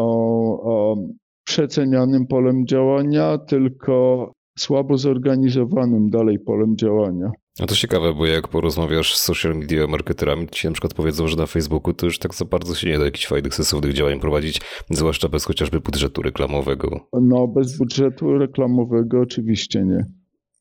o, 0.64 0.96
przecenianym 1.44 2.28
polem 2.28 2.68
działania, 2.68 3.38
tylko 3.38 4.32
słabo 4.58 4.98
zorganizowanym 4.98 6.10
dalej 6.10 6.40
polem 6.40 6.78
działania. 6.78 7.32
No 7.60 7.66
to 7.66 7.76
ciekawe, 7.76 8.14
bo 8.14 8.26
jak 8.26 8.48
porozmawiasz 8.48 9.16
z 9.16 9.22
social 9.22 9.56
media 9.58 9.88
marketerami, 9.88 10.48
ci 10.48 10.68
na 10.68 10.74
przykład 10.74 10.94
powiedzą, 10.94 11.28
że 11.28 11.38
na 11.38 11.46
Facebooku 11.46 11.94
to 11.94 12.06
już 12.06 12.20
tak 12.20 12.36
za 12.36 12.46
bardzo 12.46 12.76
się 12.76 12.88
nie 12.90 13.00
da 13.00 13.06
jakichś 13.06 13.28
fajnych, 13.28 13.56
sensownych 13.56 13.94
działań 13.94 14.20
prowadzić, 14.20 14.62
zwłaszcza 14.90 15.30
bez 15.30 15.46
chociażby 15.46 15.80
budżetu 15.80 16.22
reklamowego. 16.22 17.00
No, 17.22 17.48
bez 17.48 17.78
budżetu 17.78 18.38
reklamowego 18.38 19.22
oczywiście 19.22 19.84
nie. 19.86 20.06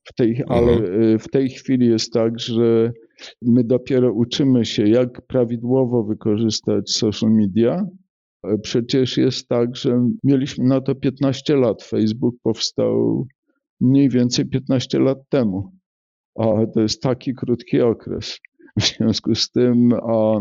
W 0.04 0.14
tej, 0.14 0.30
mhm. 0.30 0.46
ale 0.48 0.72
y, 1.14 1.18
w 1.18 1.28
tej 1.28 1.48
chwili 1.48 1.86
jest 1.86 2.12
tak, 2.12 2.40
że 2.40 2.92
my 3.42 3.64
dopiero 3.64 4.12
uczymy 4.12 4.64
się, 4.64 4.88
jak 4.88 5.26
prawidłowo 5.26 6.04
wykorzystać 6.04 6.90
social 6.90 7.30
media. 7.30 7.86
Przecież 8.62 9.16
jest 9.16 9.48
tak, 9.48 9.76
że 9.76 10.08
mieliśmy 10.24 10.64
na 10.64 10.80
to 10.80 10.94
15 10.94 11.56
lat. 11.56 11.82
Facebook 11.82 12.34
powstał 12.42 13.26
mniej 13.80 14.08
więcej 14.08 14.46
15 14.46 14.98
lat 14.98 15.18
temu. 15.28 15.72
A 16.38 16.44
to 16.74 16.80
jest 16.80 17.02
taki 17.02 17.34
krótki 17.34 17.80
okres. 17.80 18.38
W 18.80 18.82
związku 18.84 19.34
z 19.34 19.50
tym 19.50 19.92
a 19.92 20.40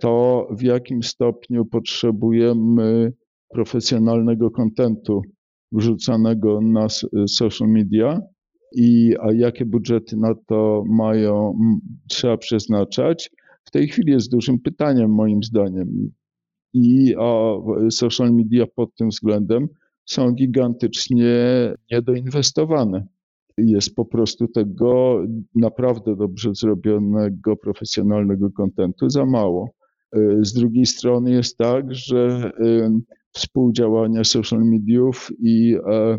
to, 0.00 0.46
w 0.50 0.62
jakim 0.62 1.02
stopniu 1.02 1.64
potrzebujemy 1.64 3.12
profesjonalnego 3.48 4.50
kontentu 4.50 5.22
wrzucanego 5.72 6.60
na 6.60 6.86
social 7.28 7.68
media, 7.68 8.20
i 8.74 9.14
a 9.20 9.32
jakie 9.32 9.64
budżety 9.64 10.16
na 10.16 10.34
to 10.46 10.84
mają, 10.88 11.58
trzeba 12.08 12.36
przeznaczać, 12.36 13.30
w 13.64 13.70
tej 13.70 13.88
chwili 13.88 14.12
jest 14.12 14.30
dużym 14.30 14.58
pytaniem 14.60 15.10
moim 15.10 15.42
zdaniem. 15.42 16.10
I 16.72 17.14
a 17.18 17.54
social 17.90 18.32
media 18.32 18.66
pod 18.66 18.94
tym 18.94 19.08
względem 19.08 19.68
są 20.04 20.32
gigantycznie 20.32 21.34
niedoinwestowane. 21.92 23.06
Jest 23.58 23.94
po 23.94 24.04
prostu 24.04 24.48
tego 24.48 25.22
naprawdę 25.54 26.16
dobrze 26.16 26.54
zrobionego, 26.54 27.56
profesjonalnego 27.56 28.50
kontentu 28.50 29.10
za 29.10 29.26
mało. 29.26 29.70
Z 30.40 30.52
drugiej 30.52 30.86
strony 30.86 31.30
jest 31.30 31.58
tak, 31.58 31.94
że 31.94 32.50
współdziałanie 33.32 34.24
social 34.24 34.64
mediów 34.64 35.28
i, 35.38 35.76
e, 35.86 36.18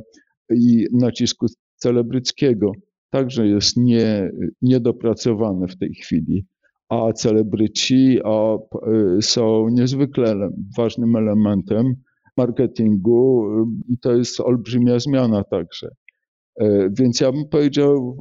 i 0.50 0.86
nacisku 0.94 1.46
celebryckiego 1.76 2.72
także 3.10 3.48
jest 3.48 3.78
nie, 3.78 4.32
niedopracowane 4.62 5.68
w 5.68 5.78
tej 5.78 5.94
chwili, 5.94 6.46
a 6.90 7.14
celebryci 7.14 8.20
a, 8.24 8.58
y, 9.18 9.22
są 9.22 9.70
niezwykle 9.70 10.50
ważnym 10.78 11.16
elementem 11.16 11.96
marketingu 12.38 13.48
y, 13.62 13.94
i 13.94 13.98
to 13.98 14.16
jest 14.16 14.40
olbrzymia 14.40 15.00
zmiana 15.00 15.44
także. 15.44 15.90
E, 16.60 16.90
więc 17.00 17.22
ja 17.22 17.32
bym 17.32 17.50
powiedział 17.50 18.18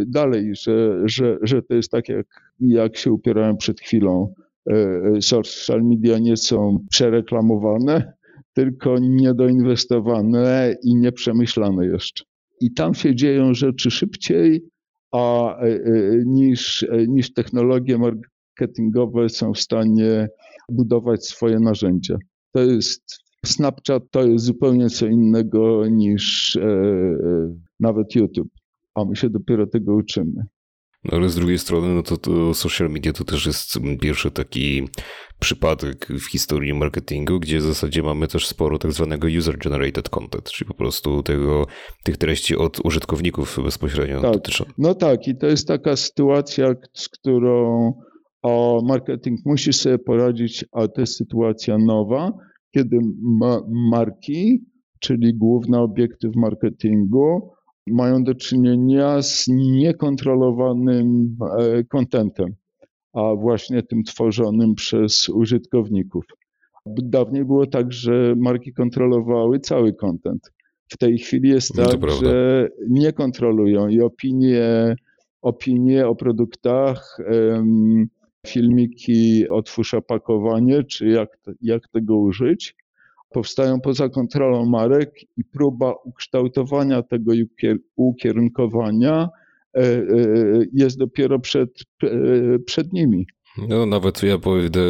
y, 0.00 0.04
dalej, 0.06 0.52
że, 0.54 1.02
że, 1.04 1.38
że 1.42 1.62
to 1.62 1.74
jest 1.74 1.90
tak, 1.90 2.08
jak, 2.08 2.26
jak 2.60 2.96
się 2.96 3.12
upierałem 3.12 3.56
przed 3.56 3.80
chwilą. 3.80 4.34
E, 4.70 5.22
social 5.22 5.82
media 5.82 6.18
nie 6.18 6.36
są 6.36 6.84
przereklamowane, 6.90 8.12
tylko 8.58 8.98
niedoinwestowane 8.98 10.76
i 10.82 10.94
nieprzemyślane 10.94 11.86
jeszcze 11.86 12.24
i 12.60 12.72
tam 12.72 12.94
się 12.94 13.14
dzieją 13.14 13.54
rzeczy 13.54 13.90
szybciej 13.90 14.62
a, 15.12 15.56
e, 15.56 15.64
e, 15.64 15.80
niż, 16.26 16.82
e, 16.82 17.06
niż 17.06 17.32
technologie 17.32 17.98
marketingowe 17.98 19.28
są 19.28 19.52
w 19.52 19.60
stanie 19.60 20.28
budować 20.68 21.26
swoje 21.26 21.60
narzędzia. 21.60 22.16
To 22.52 22.60
jest 22.60 23.02
Snapchat 23.46 24.02
to 24.10 24.24
jest 24.24 24.44
zupełnie 24.44 24.90
co 24.90 25.06
innego 25.06 25.88
niż 25.88 26.56
e, 26.56 26.68
nawet 27.80 28.14
YouTube, 28.14 28.52
a 28.94 29.04
my 29.04 29.16
się 29.16 29.30
dopiero 29.30 29.66
tego 29.66 29.94
uczymy. 29.94 30.42
No 31.12 31.16
ale 31.18 31.28
z 31.28 31.34
drugiej 31.34 31.58
strony, 31.58 31.94
no 31.94 32.02
to, 32.02 32.16
to 32.16 32.54
social 32.54 32.90
media 32.90 33.12
to 33.12 33.24
też 33.24 33.46
jest 33.46 33.78
pierwszy 34.00 34.30
taki 34.30 34.88
przypadek 35.40 36.08
w 36.08 36.30
historii 36.30 36.74
marketingu, 36.74 37.40
gdzie 37.40 37.58
w 37.58 37.62
zasadzie 37.62 38.02
mamy 38.02 38.28
też 38.28 38.46
sporo 38.46 38.78
tak 38.78 38.92
zwanego 38.92 39.28
user-generated 39.28 40.08
content, 40.08 40.50
czyli 40.50 40.68
po 40.68 40.74
prostu 40.74 41.22
tego, 41.22 41.66
tych 42.04 42.16
treści 42.16 42.56
od 42.56 42.80
użytkowników 42.84 43.58
bezpośrednio 43.64 44.20
tak. 44.20 44.32
No 44.78 44.94
tak, 44.94 45.28
i 45.28 45.36
to 45.36 45.46
jest 45.46 45.68
taka 45.68 45.96
sytuacja, 45.96 46.74
z 46.92 47.08
którą 47.08 47.92
o, 48.42 48.82
marketing 48.88 49.40
musi 49.44 49.72
sobie 49.72 49.98
poradzić, 49.98 50.64
a 50.72 50.88
to 50.88 51.00
jest 51.00 51.16
sytuacja 51.16 51.78
nowa, 51.78 52.32
kiedy 52.74 52.98
ma 53.22 53.60
marki, 53.90 54.64
czyli 55.00 55.34
główne 55.34 55.80
obiekty 55.80 56.30
w 56.30 56.36
marketingu, 56.36 57.52
mają 57.92 58.24
do 58.24 58.34
czynienia 58.34 59.22
z 59.22 59.44
niekontrolowanym 59.48 61.36
kontentem, 61.88 62.54
a 63.12 63.34
właśnie 63.34 63.82
tym 63.82 64.02
tworzonym 64.02 64.74
przez 64.74 65.28
użytkowników. 65.28 66.24
Dawniej 66.86 67.44
było 67.44 67.66
tak, 67.66 67.92
że 67.92 68.34
marki 68.36 68.72
kontrolowały 68.72 69.60
cały 69.60 69.94
kontent. 69.94 70.52
W 70.88 70.96
tej 70.96 71.18
chwili 71.18 71.48
jest 71.48 71.76
no 71.76 71.86
tak, 71.86 72.10
że 72.10 72.68
nie 72.88 73.12
kontrolują 73.12 73.88
i 73.88 74.00
opinie, 74.00 74.96
opinie 75.42 76.06
o 76.06 76.14
produktach, 76.14 77.18
filmiki, 78.46 79.48
otwórz 79.48 79.94
opakowanie, 79.94 80.84
czy 80.84 81.08
jak, 81.08 81.38
jak 81.60 81.88
tego 81.88 82.16
użyć, 82.16 82.76
powstają 83.30 83.80
poza 83.80 84.08
kontrolą 84.08 84.66
marek 84.66 85.10
i 85.36 85.44
próba 85.44 85.94
ukształtowania 86.04 87.02
tego 87.02 87.32
ukierunkowania 87.96 89.28
e, 89.76 89.80
e, 89.80 90.04
jest 90.72 90.98
dopiero 90.98 91.38
przed, 91.38 91.70
e, 92.02 92.58
przed 92.58 92.92
nimi. 92.92 93.26
No, 93.68 93.86
nawet 93.86 94.22
ja 94.22 94.38
pójdę, 94.38 94.80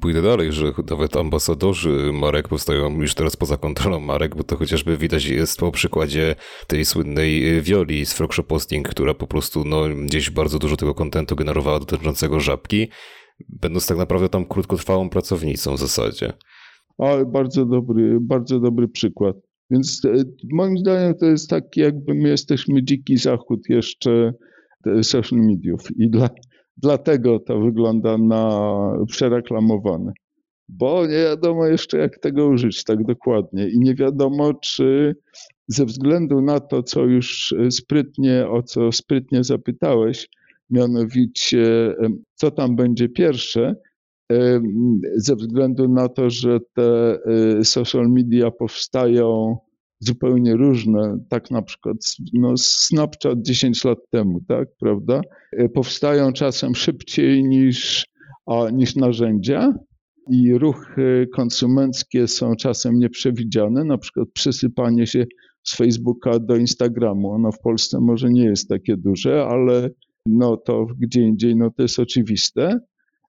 pójdę 0.00 0.22
dalej, 0.22 0.52
że 0.52 0.72
nawet 0.90 1.16
ambasadorzy 1.16 2.10
marek 2.12 2.48
powstają 2.48 3.00
już 3.00 3.14
teraz 3.14 3.36
poza 3.36 3.56
kontrolą 3.56 4.00
marek, 4.00 4.36
bo 4.36 4.44
to 4.44 4.56
chociażby 4.56 4.96
widać 4.96 5.24
jest 5.24 5.58
po 5.58 5.72
przykładzie 5.72 6.34
tej 6.66 6.84
słynnej 6.84 7.62
Wioli 7.62 8.06
z 8.06 8.12
Frogshop 8.12 8.46
Posting, 8.46 8.88
która 8.88 9.14
po 9.14 9.26
prostu 9.26 9.64
no, 9.64 9.88
gdzieś 9.88 10.30
bardzo 10.30 10.58
dużo 10.58 10.76
tego 10.76 10.94
kontentu 10.94 11.36
generowała 11.36 11.80
dotyczącego 11.80 12.40
żabki, 12.40 12.88
będąc 13.48 13.86
tak 13.86 13.98
naprawdę 13.98 14.28
tam 14.28 14.44
krótkotrwałą 14.44 15.10
pracownicą 15.10 15.74
w 15.74 15.78
zasadzie. 15.78 16.32
Ale 17.00 17.26
bardzo 17.26 17.66
dobry, 17.66 18.18
bardzo 18.20 18.60
dobry 18.60 18.88
przykład. 18.88 19.36
Więc 19.70 20.02
moim 20.52 20.78
zdaniem 20.78 21.14
to 21.14 21.26
jest 21.26 21.50
tak, 21.50 21.76
jakby 21.76 22.14
my 22.14 22.28
jesteśmy 22.28 22.84
dziki 22.84 23.16
zachód 23.16 23.60
jeszcze 23.68 24.32
social 25.02 25.38
mediów 25.38 25.80
i 25.96 26.10
dla, 26.10 26.30
dlatego 26.76 27.38
to 27.38 27.60
wygląda 27.60 28.18
na 28.18 28.72
przereklamowane. 29.08 30.12
Bo 30.68 31.06
nie 31.06 31.22
wiadomo 31.22 31.66
jeszcze, 31.66 31.98
jak 31.98 32.18
tego 32.18 32.46
użyć 32.46 32.84
tak 32.84 33.04
dokładnie 33.04 33.68
i 33.68 33.78
nie 33.78 33.94
wiadomo, 33.94 34.54
czy 34.54 35.16
ze 35.68 35.84
względu 35.84 36.40
na 36.40 36.60
to, 36.60 36.82
co 36.82 37.04
już 37.04 37.54
sprytnie, 37.70 38.48
o 38.48 38.62
co 38.62 38.92
sprytnie 38.92 39.44
zapytałeś, 39.44 40.28
mianowicie 40.70 41.94
co 42.34 42.50
tam 42.50 42.76
będzie 42.76 43.08
pierwsze, 43.08 43.74
ze 45.16 45.36
względu 45.36 45.88
na 45.88 46.08
to, 46.08 46.30
że 46.30 46.58
te 46.74 47.18
e, 47.58 47.64
social 47.64 48.10
media 48.10 48.50
powstają 48.50 49.56
zupełnie 50.00 50.56
różne, 50.56 51.18
tak 51.28 51.50
na 51.50 51.62
przykład 51.62 51.96
no 52.32 52.54
Snapchat 52.56 53.42
10 53.42 53.84
lat 53.84 53.98
temu, 54.10 54.40
tak, 54.48 54.68
prawda? 54.80 55.20
E, 55.52 55.68
powstają 55.68 56.32
czasem 56.32 56.74
szybciej 56.74 57.44
niż, 57.44 58.06
a, 58.46 58.70
niż 58.70 58.96
narzędzia 58.96 59.74
i 60.30 60.54
ruchy 60.54 61.28
konsumenckie 61.34 62.28
są 62.28 62.56
czasem 62.56 62.98
nieprzewidziane, 62.98 63.84
na 63.84 63.98
przykład 63.98 64.28
przesypanie 64.32 65.06
się 65.06 65.26
z 65.62 65.76
Facebooka 65.76 66.38
do 66.38 66.56
Instagramu. 66.56 67.30
Ono 67.30 67.52
w 67.52 67.60
Polsce 67.60 68.00
może 68.00 68.30
nie 68.30 68.44
jest 68.44 68.68
takie 68.68 68.96
duże, 68.96 69.44
ale 69.44 69.90
no 70.26 70.56
to 70.56 70.86
gdzie 71.00 71.22
indziej 71.22 71.56
no 71.56 71.70
to 71.70 71.82
jest 71.82 71.98
oczywiste. 71.98 72.80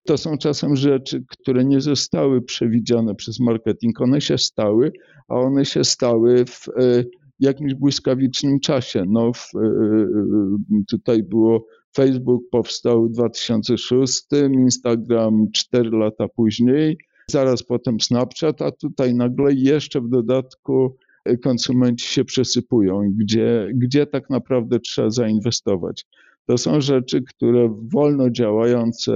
To 0.05 0.17
są 0.17 0.37
czasem 0.37 0.75
rzeczy, 0.75 1.23
które 1.27 1.65
nie 1.65 1.81
zostały 1.81 2.41
przewidziane 2.41 3.15
przez 3.15 3.39
marketing. 3.39 4.01
One 4.01 4.21
się 4.21 4.37
stały, 4.37 4.91
a 5.27 5.35
one 5.35 5.65
się 5.65 5.83
stały 5.83 6.45
w 6.45 6.67
e, 6.69 7.03
jakimś 7.39 7.73
błyskawicznym 7.73 8.59
czasie. 8.59 9.03
No, 9.07 9.33
w, 9.33 9.55
e, 9.55 9.59
e, 9.59 10.83
tutaj 10.89 11.23
było 11.23 11.65
Facebook 11.95 12.43
powstał 12.51 13.05
w 13.05 13.11
2006, 13.11 14.23
Instagram 14.53 15.47
4 15.53 15.89
lata 15.91 16.27
później, 16.27 16.97
zaraz 17.27 17.63
potem 17.63 17.99
Snapchat, 17.99 18.61
a 18.61 18.71
tutaj 18.71 19.15
nagle 19.15 19.53
jeszcze 19.53 20.01
w 20.01 20.09
dodatku 20.09 20.97
konsumenci 21.43 22.07
się 22.07 22.25
przesypują, 22.25 23.01
gdzie, 23.17 23.67
gdzie 23.73 24.05
tak 24.05 24.29
naprawdę 24.29 24.79
trzeba 24.79 25.09
zainwestować. 25.09 26.05
To 26.51 26.57
są 26.57 26.81
rzeczy, 26.81 27.21
które 27.21 27.75
wolno 27.93 28.29
działające 28.29 29.11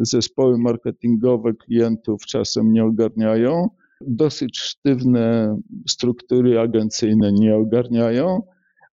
zespoły 0.00 0.58
marketingowe 0.58 1.54
klientów 1.54 2.26
czasem 2.26 2.72
nie 2.72 2.84
ogarniają. 2.84 3.68
Dosyć 4.00 4.58
sztywne 4.58 5.56
struktury 5.88 6.60
agencyjne 6.60 7.32
nie 7.32 7.56
ogarniają, 7.56 8.42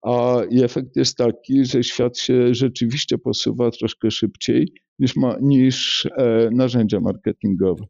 a 0.01 0.41
efekt 0.63 0.95
jest 0.95 1.17
taki, 1.17 1.65
że 1.65 1.83
świat 1.83 2.17
się 2.17 2.53
rzeczywiście 2.53 3.17
posuwa 3.17 3.71
troszkę 3.71 4.11
szybciej 4.11 4.73
niż, 4.99 5.15
ma, 5.15 5.35
niż 5.41 6.05
e, 6.17 6.49
narzędzia 6.51 6.99
marketingowe. 6.99 7.85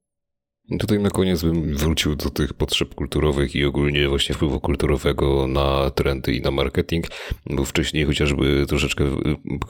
Tutaj 0.79 0.99
na 0.99 1.09
koniec 1.09 1.43
bym 1.43 1.77
wrócił 1.77 2.15
do 2.15 2.29
tych 2.29 2.53
potrzeb 2.53 2.95
kulturowych 2.95 3.55
i 3.55 3.65
ogólnie 3.65 4.09
właśnie 4.09 4.35
wpływu 4.35 4.59
kulturowego 4.59 5.47
na 5.47 5.89
trendy 5.89 6.33
i 6.33 6.41
na 6.41 6.51
marketing, 6.51 7.05
bo 7.45 7.65
wcześniej 7.65 8.05
chociażby 8.05 8.65
troszeczkę 8.67 9.03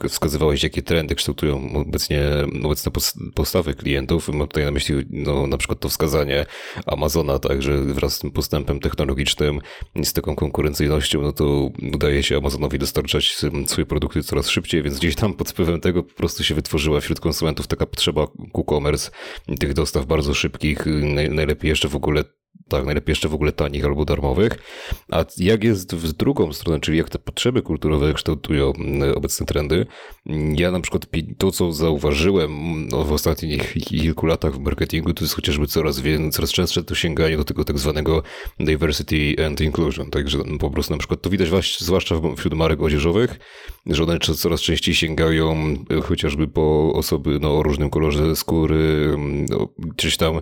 wskazywałeś, 0.08 0.62
jakie 0.62 0.82
trendy 0.82 1.14
kształtują 1.14 1.72
obecnie, 1.74 2.22
obecne 2.64 2.92
postawy 3.34 3.74
klientów. 3.74 4.28
Mam 4.28 4.48
tutaj 4.48 4.64
na 4.64 4.70
myśli 4.70 4.94
no, 5.10 5.46
na 5.46 5.58
przykład 5.58 5.80
to 5.80 5.88
wskazanie 5.88 6.46
Amazona, 6.86 7.38
także 7.38 7.80
wraz 7.80 8.14
z 8.14 8.18
tym 8.18 8.30
postępem 8.30 8.80
technologicznym 8.80 9.60
i 9.94 10.04
z 10.04 10.12
taką 10.12 10.36
konkurencyjnością, 10.36 11.22
no 11.22 11.32
to 11.32 11.70
udaje 11.94 12.22
się 12.22 12.36
Amazonowi 12.36 12.78
dostarczać 12.78 13.36
swoje 13.66 13.86
produkty 13.86 14.22
coraz 14.22 14.48
szybciej, 14.48 14.82
więc 14.82 14.98
gdzieś 14.98 15.14
tam 15.14 15.34
pod 15.34 15.50
wpływem 15.50 15.80
tego 15.80 16.02
po 16.02 16.14
prostu 16.14 16.44
się 16.44 16.54
wytworzyła 16.54 17.00
wśród 17.00 17.20
konsumentów 17.20 17.66
taka 17.66 17.86
potrzeba 17.86 18.26
e-commerce, 18.58 19.10
tych 19.60 19.74
dostaw 19.74 20.06
bardzo 20.06 20.34
szybkich, 20.34 20.85
najlepiej 21.30 21.68
jeszcze 21.68 21.88
w 21.88 21.96
ogóle 21.96 22.24
tak, 22.68 22.84
najlepiej 22.84 23.12
jeszcze 23.12 23.28
w 23.28 23.34
ogóle 23.34 23.52
tanich 23.52 23.84
albo 23.84 24.04
darmowych. 24.04 24.52
A 25.10 25.24
jak 25.36 25.64
jest 25.64 25.94
w 25.94 26.12
drugą 26.12 26.52
stronę, 26.52 26.80
czyli 26.80 26.98
jak 26.98 27.10
te 27.10 27.18
potrzeby 27.18 27.62
kulturowe 27.62 28.14
kształtują 28.14 28.72
mm, 28.72 29.16
obecne 29.16 29.46
trendy? 29.46 29.86
Ja 30.56 30.70
na 30.70 30.80
przykład 30.80 31.06
to, 31.38 31.50
co 31.50 31.72
zauważyłem 31.72 32.50
no, 32.88 33.04
w 33.04 33.12
ostatnich 33.12 33.72
kilku 33.72 34.26
latach 34.26 34.54
w 34.54 34.58
marketingu, 34.58 35.14
to 35.14 35.24
jest 35.24 35.34
chociażby 35.34 35.66
coraz, 35.66 36.00
więcej, 36.00 36.30
coraz 36.30 36.52
częstsze 36.52 36.84
to 36.84 36.94
sięganie 36.94 37.36
do 37.36 37.44
tego 37.44 37.64
tak 37.64 37.78
zwanego 37.78 38.22
diversity 38.60 39.46
and 39.46 39.60
inclusion. 39.60 40.10
Także 40.10 40.38
po 40.60 40.70
prostu 40.70 40.92
na 40.92 40.98
przykład 40.98 41.22
to 41.22 41.30
widać 41.30 41.48
zwłaszcza 41.78 42.14
wśród 42.36 42.54
marek 42.54 42.82
odzieżowych, 42.82 43.38
że 43.86 44.02
one 44.02 44.18
coraz 44.18 44.60
częściej 44.60 44.94
sięgają 44.94 45.76
e, 45.90 46.00
chociażby 46.00 46.48
po 46.48 46.92
osoby 46.94 47.38
no, 47.40 47.58
o 47.58 47.62
różnym 47.62 47.90
kolorze 47.90 48.36
skóry, 48.36 49.10
mm, 49.14 49.46
no, 49.50 49.68
tam 50.18 50.40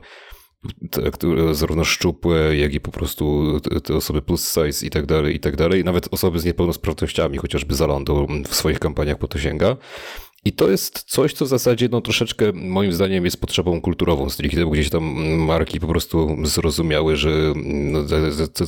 zarówno 1.52 1.84
szczupłe, 1.84 2.56
jak 2.56 2.74
i 2.74 2.80
po 2.80 2.90
prostu 2.90 3.44
te 3.84 3.94
osoby 3.94 4.22
plus 4.22 4.54
size 4.54 4.86
i 4.86 4.90
tak 4.90 5.06
dalej, 5.06 5.36
i 5.36 5.40
tak 5.40 5.56
dalej. 5.56 5.84
Nawet 5.84 6.08
osoby 6.10 6.40
z 6.40 6.44
niepełnosprawnościami, 6.44 7.38
chociażby 7.38 7.74
Zalando 7.74 8.26
w 8.48 8.54
swoich 8.54 8.78
kampaniach 8.78 9.18
po 9.18 9.28
to 9.28 9.38
sięga. 9.38 9.76
I 10.44 10.52
to 10.52 10.70
jest 10.70 11.02
coś, 11.02 11.32
co 11.32 11.44
w 11.44 11.48
zasadzie 11.48 11.88
no, 11.90 12.00
troszeczkę 12.00 12.52
moim 12.52 12.92
zdaniem 12.92 13.24
jest 13.24 13.40
potrzebą 13.40 13.80
kulturową 13.80 14.30
stricte, 14.30 14.64
bo 14.64 14.70
gdzieś 14.70 14.90
tam 14.90 15.04
marki 15.36 15.80
po 15.80 15.86
prostu 15.86 16.36
zrozumiały, 16.42 17.16
że 17.16 17.30
no, 17.64 18.00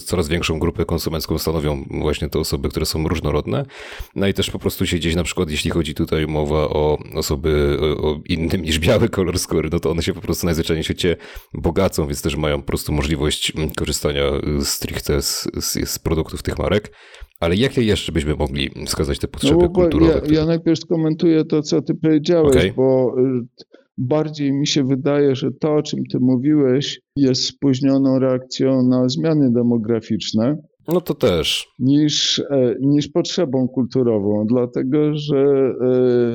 coraz 0.04 0.28
większą 0.28 0.58
grupę 0.58 0.84
konsumencką 0.84 1.38
stanowią 1.38 1.84
właśnie 1.90 2.28
te 2.28 2.38
osoby, 2.38 2.68
które 2.68 2.86
są 2.86 3.08
różnorodne. 3.08 3.66
No 4.14 4.26
i 4.26 4.34
też 4.34 4.50
po 4.50 4.58
prostu 4.58 4.86
się 4.86 4.96
gdzieś 4.96 5.14
na 5.14 5.24
przykład, 5.24 5.50
jeśli 5.50 5.70
chodzi 5.70 5.94
tutaj 5.94 6.26
mowa 6.26 6.68
o 6.68 6.98
osoby 7.14 7.78
o 8.02 8.20
innym 8.24 8.62
niż 8.62 8.78
biały 8.78 9.08
kolor 9.08 9.38
skóry, 9.38 9.68
no 9.72 9.80
to 9.80 9.90
one 9.90 10.02
się 10.02 10.12
po 10.12 10.20
prostu 10.20 10.46
najzwyczajniej 10.46 10.82
w 10.82 10.86
świecie 10.86 11.16
bogacą, 11.54 12.06
więc 12.06 12.22
też 12.22 12.36
mają 12.36 12.60
po 12.60 12.66
prostu 12.66 12.92
możliwość 12.92 13.52
korzystania 13.76 14.22
stricte 14.62 15.22
z, 15.22 15.48
z, 15.54 15.90
z 15.90 15.98
produktów 15.98 16.42
tych 16.42 16.58
marek. 16.58 16.92
Ale 17.40 17.56
jakie 17.56 17.82
jeszcze 17.82 18.12
byśmy 18.12 18.34
mogli 18.34 18.70
wskazać 18.86 19.18
te 19.18 19.28
potrzeby 19.28 19.62
no, 19.62 19.70
kulturowe? 19.70 20.22
Ja, 20.26 20.40
ja, 20.40 20.46
najpierw 20.46 20.78
skomentuję 20.78 21.44
to, 21.44 21.62
co 21.62 21.82
ty 21.82 21.94
powiedziałeś, 21.94 22.56
okay. 22.56 22.72
bo 22.76 23.14
y, 23.18 23.66
bardziej 23.98 24.52
mi 24.52 24.66
się 24.66 24.84
wydaje, 24.84 25.36
że 25.36 25.50
to, 25.52 25.74
o 25.74 25.82
czym 25.82 26.06
ty 26.12 26.18
mówiłeś, 26.20 27.00
jest 27.16 27.44
spóźnioną 27.44 28.18
reakcją 28.18 28.82
na 28.82 29.08
zmiany 29.08 29.52
demograficzne. 29.52 30.56
No 30.88 31.00
to 31.00 31.14
też. 31.14 31.68
Niż, 31.78 32.38
e, 32.38 32.74
niż 32.80 33.08
potrzebą 33.08 33.68
kulturową, 33.68 34.46
dlatego 34.46 35.16
że 35.16 35.72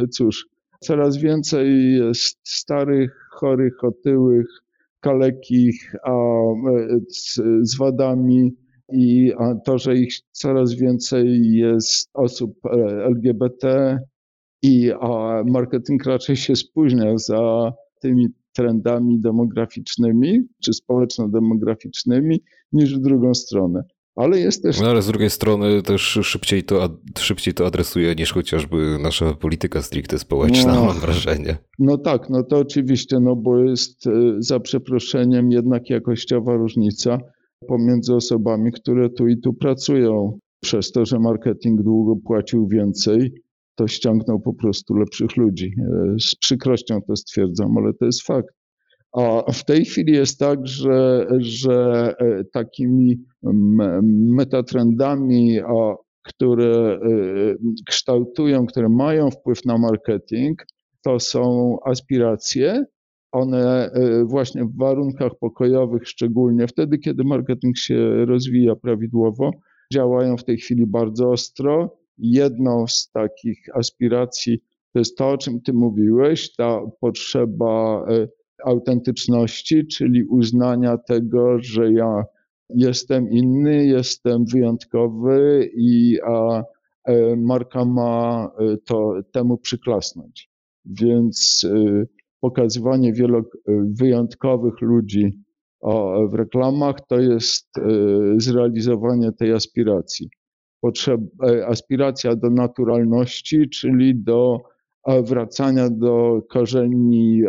e, 0.02 0.08
cóż, 0.08 0.48
coraz 0.80 1.18
więcej 1.18 1.94
jest 1.94 2.40
starych, 2.44 3.30
chorych, 3.32 3.84
otyłych, 3.84 4.48
kalekich, 5.00 5.96
a 6.04 6.12
e, 6.12 7.00
z, 7.10 7.42
z 7.62 7.78
wadami, 7.78 8.56
i 8.94 9.32
to, 9.66 9.78
że 9.78 9.96
ich 9.96 10.14
coraz 10.32 10.74
więcej 10.74 11.52
jest 11.52 12.10
osób 12.14 12.54
e, 12.66 12.70
LGBT 13.06 13.98
i 14.62 14.92
a 15.02 15.44
marketing 15.46 16.06
raczej 16.06 16.36
się 16.36 16.56
spóźnia 16.56 17.18
za 17.18 17.74
tymi 18.02 18.28
trendami 18.54 19.20
demograficznymi 19.20 20.40
czy 20.64 20.74
społeczno-demograficznymi 20.74 22.42
niż 22.74 22.98
w 22.98 23.02
drugą 23.02 23.34
stronę. 23.34 23.84
Ale 24.16 24.40
jest 24.40 24.64
też. 24.64 24.80
No 24.80 24.88
ale 24.88 25.02
z 25.02 25.08
drugiej 25.08 25.30
strony 25.30 25.82
też 25.82 26.02
szybciej 26.02 26.64
to, 26.64 26.90
szybciej 27.20 27.54
to 27.54 27.66
adresuje 27.66 28.16
niż 28.16 28.34
chociażby 28.34 28.98
nasza 29.02 29.34
polityka 29.34 29.82
stricte 29.82 30.20
społeczna, 30.20 30.74
no, 30.74 30.86
mam 30.86 31.00
wrażenie. 31.00 31.58
No 31.80 31.98
tak, 31.98 32.30
no 32.30 32.44
to 32.44 32.58
oczywiście, 32.58 33.20
no 33.20 33.36
bo 33.36 33.60
jest 33.60 34.08
e, 34.08 34.12
za 34.40 34.60
przeproszeniem 34.60 35.52
jednak 35.52 35.90
jakościowa 35.90 36.56
różnica 36.56 37.18
pomiędzy 37.68 38.16
osobami, 38.16 38.72
które 38.72 39.10
tu 39.10 39.28
i 39.28 39.38
tu 39.38 39.54
pracują. 39.54 40.40
Przez 40.64 40.92
to, 40.92 41.06
że 41.06 41.20
marketing 41.20 41.82
długo 41.82 42.16
płacił 42.26 42.68
więcej, 42.68 43.34
to 43.76 43.88
ściągnął 43.88 44.40
po 44.40 44.54
prostu 44.54 44.96
lepszych 44.96 45.38
ludzi. 45.38 45.74
E, 45.80 46.16
z 46.20 46.36
przykrością 46.36 47.02
to 47.08 47.16
stwierdzam, 47.16 47.78
ale 47.78 47.94
to 47.94 48.06
jest 48.06 48.24
fakt. 48.24 48.56
A 49.18 49.52
w 49.52 49.66
tej 49.66 49.86
chwili 49.86 50.14
jest 50.14 50.40
tak, 50.40 50.68
że, 50.68 51.28
że 51.40 52.14
e, 52.20 52.44
takimi 52.54 53.18
metatrendami, 54.14 55.60
które 56.24 56.94
e, 56.94 57.00
kształtują, 57.88 58.66
które 58.66 58.90
mają 58.90 59.32
wpływ 59.32 59.66
na 59.66 59.78
marketing, 59.78 60.64
to 61.04 61.20
są 61.20 61.78
aspiracje, 61.86 62.86
one 63.32 63.92
e, 63.92 64.26
właśnie 64.26 64.66
w 64.66 64.78
warunkach 64.78 65.32
pokojowych, 65.40 66.08
szczególnie 66.08 66.68
wtedy, 66.68 66.98
kiedy 66.98 67.24
marketing 67.24 67.78
się 67.78 68.26
rozwija 68.26 68.76
prawidłowo, 68.76 69.52
działają 69.94 70.38
w 70.38 70.44
tej 70.44 70.58
chwili 70.58 70.88
bardzo 70.88 71.32
ostro. 71.32 71.98
Jedną 72.18 72.88
z 72.88 73.12
takich 73.12 73.76
aspiracji 73.76 74.60
to 74.94 75.00
jest 75.00 75.18
to, 75.18 75.30
o 75.30 75.38
czym 75.38 75.62
Ty 75.62 75.74
mówiłeś, 75.74 76.56
ta 76.56 76.82
potrzeba 77.00 78.06
e, 78.10 78.28
autentyczności, 78.66 79.88
czyli 79.88 80.24
uznania 80.24 80.98
tego, 80.98 81.60
że 81.62 81.92
ja 81.92 82.24
jestem 82.70 83.30
inny, 83.30 83.86
jestem 83.86 84.46
wyjątkowy 84.46 85.70
i 85.76 86.18
a 86.26 86.64
e, 87.04 87.36
marka 87.36 87.86
ma 87.86 88.52
to 88.86 89.14
temu 89.32 89.58
przyklasnąć. 89.58 90.52
Więc 90.86 91.66
pokazywanie 92.42 93.14
wielu 93.14 93.44
wyjątkowych 94.00 94.82
ludzi 94.82 95.44
w 96.30 96.34
reklamach 96.34 96.96
to 97.08 97.20
jest 97.20 97.68
zrealizowanie 98.38 99.32
tej 99.32 99.54
aspiracji. 99.54 100.30
Potrzeb, 100.82 101.22
aspiracja 101.68 102.36
do 102.36 102.50
naturalności, 102.50 103.70
czyli 103.70 104.24
do 104.24 104.58
wracania 105.24 105.90
do 105.90 106.42
korzeni 106.50 107.42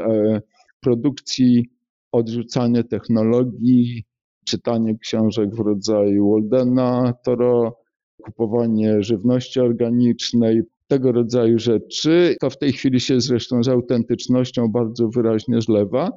produkcji, 0.81 1.71
odrzucanie 2.13 2.85
technologii, 2.85 4.05
czytanie 4.45 4.99
książek 4.99 5.55
w 5.55 5.61
rodzaju 5.61 6.31
Waldena, 6.31 7.15
Toro, 7.25 7.77
kupowanie 8.25 9.03
żywności 9.03 9.61
organicznej, 9.61 10.63
tego 10.93 11.13
rodzaju 11.13 11.59
rzeczy. 11.59 12.37
To 12.41 12.51
w 12.51 12.59
tej 12.59 12.73
chwili 12.73 13.01
się 13.01 13.21
zresztą 13.21 13.63
z 13.63 13.69
autentycznością 13.69 14.69
bardzo 14.69 15.09
wyraźnie 15.09 15.61
zlewa. 15.61 16.11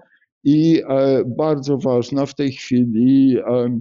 I 0.44 0.82
e, 0.90 1.24
bardzo 1.38 1.78
ważna 1.78 2.26
w 2.26 2.36
tej 2.36 2.52
chwili 2.52 3.38
e, 3.38 3.80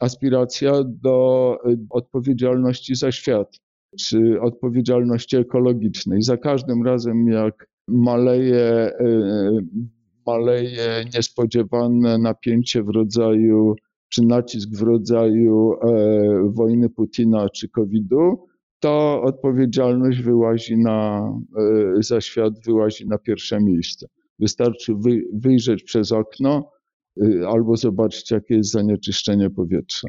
aspiracja 0.00 0.72
do 0.84 1.56
e, 1.64 1.76
odpowiedzialności 1.90 2.94
za 2.94 3.12
świat, 3.12 3.58
czy 3.98 4.40
odpowiedzialności 4.40 5.36
ekologicznej. 5.36 6.22
Za 6.22 6.36
każdym 6.36 6.82
razem, 6.86 7.28
jak 7.28 7.66
maleje 7.88 8.90
maleje 10.26 11.04
niespodziewane 11.14 12.18
napięcie 12.18 12.82
w 12.82 12.88
rodzaju, 12.88 13.74
czy 14.08 14.22
nacisk 14.22 14.68
w 14.76 14.82
rodzaju 14.82 15.74
wojny 16.44 16.88
Putina 16.88 17.48
czy 17.48 17.68
COVID-u, 17.68 18.51
to 18.82 19.22
odpowiedzialność 19.22 20.22
wyłazi 20.22 20.76
na, 20.76 21.28
e, 21.98 22.02
za 22.02 22.20
świat 22.20 22.52
wyłazi 22.66 23.06
na 23.06 23.18
pierwsze 23.18 23.60
miejsce. 23.60 24.06
Wystarczy 24.38 24.94
wy, 24.94 25.22
wyjrzeć 25.32 25.82
przez 25.82 26.12
okno 26.12 26.70
e, 27.22 27.48
albo 27.48 27.76
zobaczyć, 27.76 28.30
jakie 28.30 28.54
jest 28.54 28.70
zanieczyszczenie 28.70 29.50
powietrza. 29.50 30.08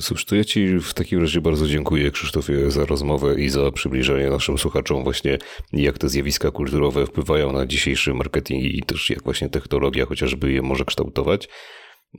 Cóż, 0.00 0.24
to 0.24 0.36
ja 0.36 0.44
Ci 0.44 0.80
w 0.80 0.94
takim 0.94 1.20
razie 1.20 1.40
bardzo 1.40 1.66
dziękuję, 1.66 2.10
Krzysztofie, 2.10 2.70
za 2.70 2.84
rozmowę 2.84 3.40
i 3.40 3.48
za 3.48 3.72
przybliżenie 3.72 4.30
naszym 4.30 4.58
słuchaczom 4.58 5.04
właśnie, 5.04 5.38
jak 5.72 5.98
te 5.98 6.08
zjawiska 6.08 6.50
kulturowe 6.50 7.06
wpływają 7.06 7.52
na 7.52 7.66
dzisiejszy 7.66 8.14
marketing 8.14 8.64
i 8.64 8.82
też 8.82 9.10
jak 9.10 9.22
właśnie 9.22 9.48
technologia 9.48 10.06
chociażby 10.06 10.52
je 10.52 10.62
może 10.62 10.84
kształtować. 10.84 11.48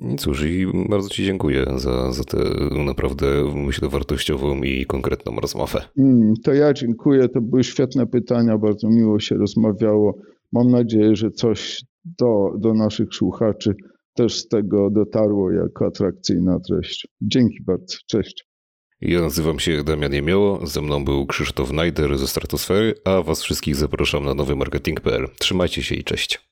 I 0.01 0.15
cóż, 0.15 0.43
i 0.43 0.67
bardzo 0.89 1.09
Ci 1.09 1.25
dziękuję 1.25 1.65
za, 1.75 2.11
za 2.11 2.23
tę 2.23 2.37
naprawdę, 2.85 3.27
myślę, 3.55 3.89
wartościową 3.89 4.63
i 4.63 4.85
konkretną 4.85 5.35
rozmowę. 5.35 5.81
Mm, 5.97 6.33
to 6.43 6.53
ja 6.53 6.73
dziękuję, 6.73 7.29
to 7.29 7.41
były 7.41 7.63
świetne 7.63 8.07
pytania, 8.07 8.57
bardzo 8.57 8.89
miło 8.89 9.19
się 9.19 9.35
rozmawiało. 9.35 10.17
Mam 10.51 10.71
nadzieję, 10.71 11.15
że 11.15 11.31
coś 11.31 11.81
do, 12.05 12.51
do 12.57 12.73
naszych 12.73 13.07
słuchaczy 13.13 13.75
też 14.13 14.37
z 14.39 14.47
tego 14.47 14.89
dotarło 14.89 15.51
jako 15.51 15.85
atrakcyjna 15.85 16.59
treść. 16.59 17.07
Dzięki 17.21 17.63
bardzo. 17.63 17.97
Cześć. 18.07 18.47
Ja 19.01 19.21
nazywam 19.21 19.59
się 19.59 19.83
Damian 19.83 20.13
Jemioło, 20.13 20.67
ze 20.67 20.81
mną 20.81 21.05
był 21.05 21.25
Krzysztof 21.25 21.71
Najder 21.71 22.17
ze 22.17 22.27
Stratosfery, 22.27 22.93
a 23.05 23.21
was 23.21 23.43
wszystkich 23.43 23.75
zapraszam 23.75 24.25
na 24.25 24.33
nowy 24.33 24.55
marketing.pl. 24.55 25.27
Trzymajcie 25.39 25.83
się 25.83 25.95
i 25.95 26.03
cześć. 26.03 26.46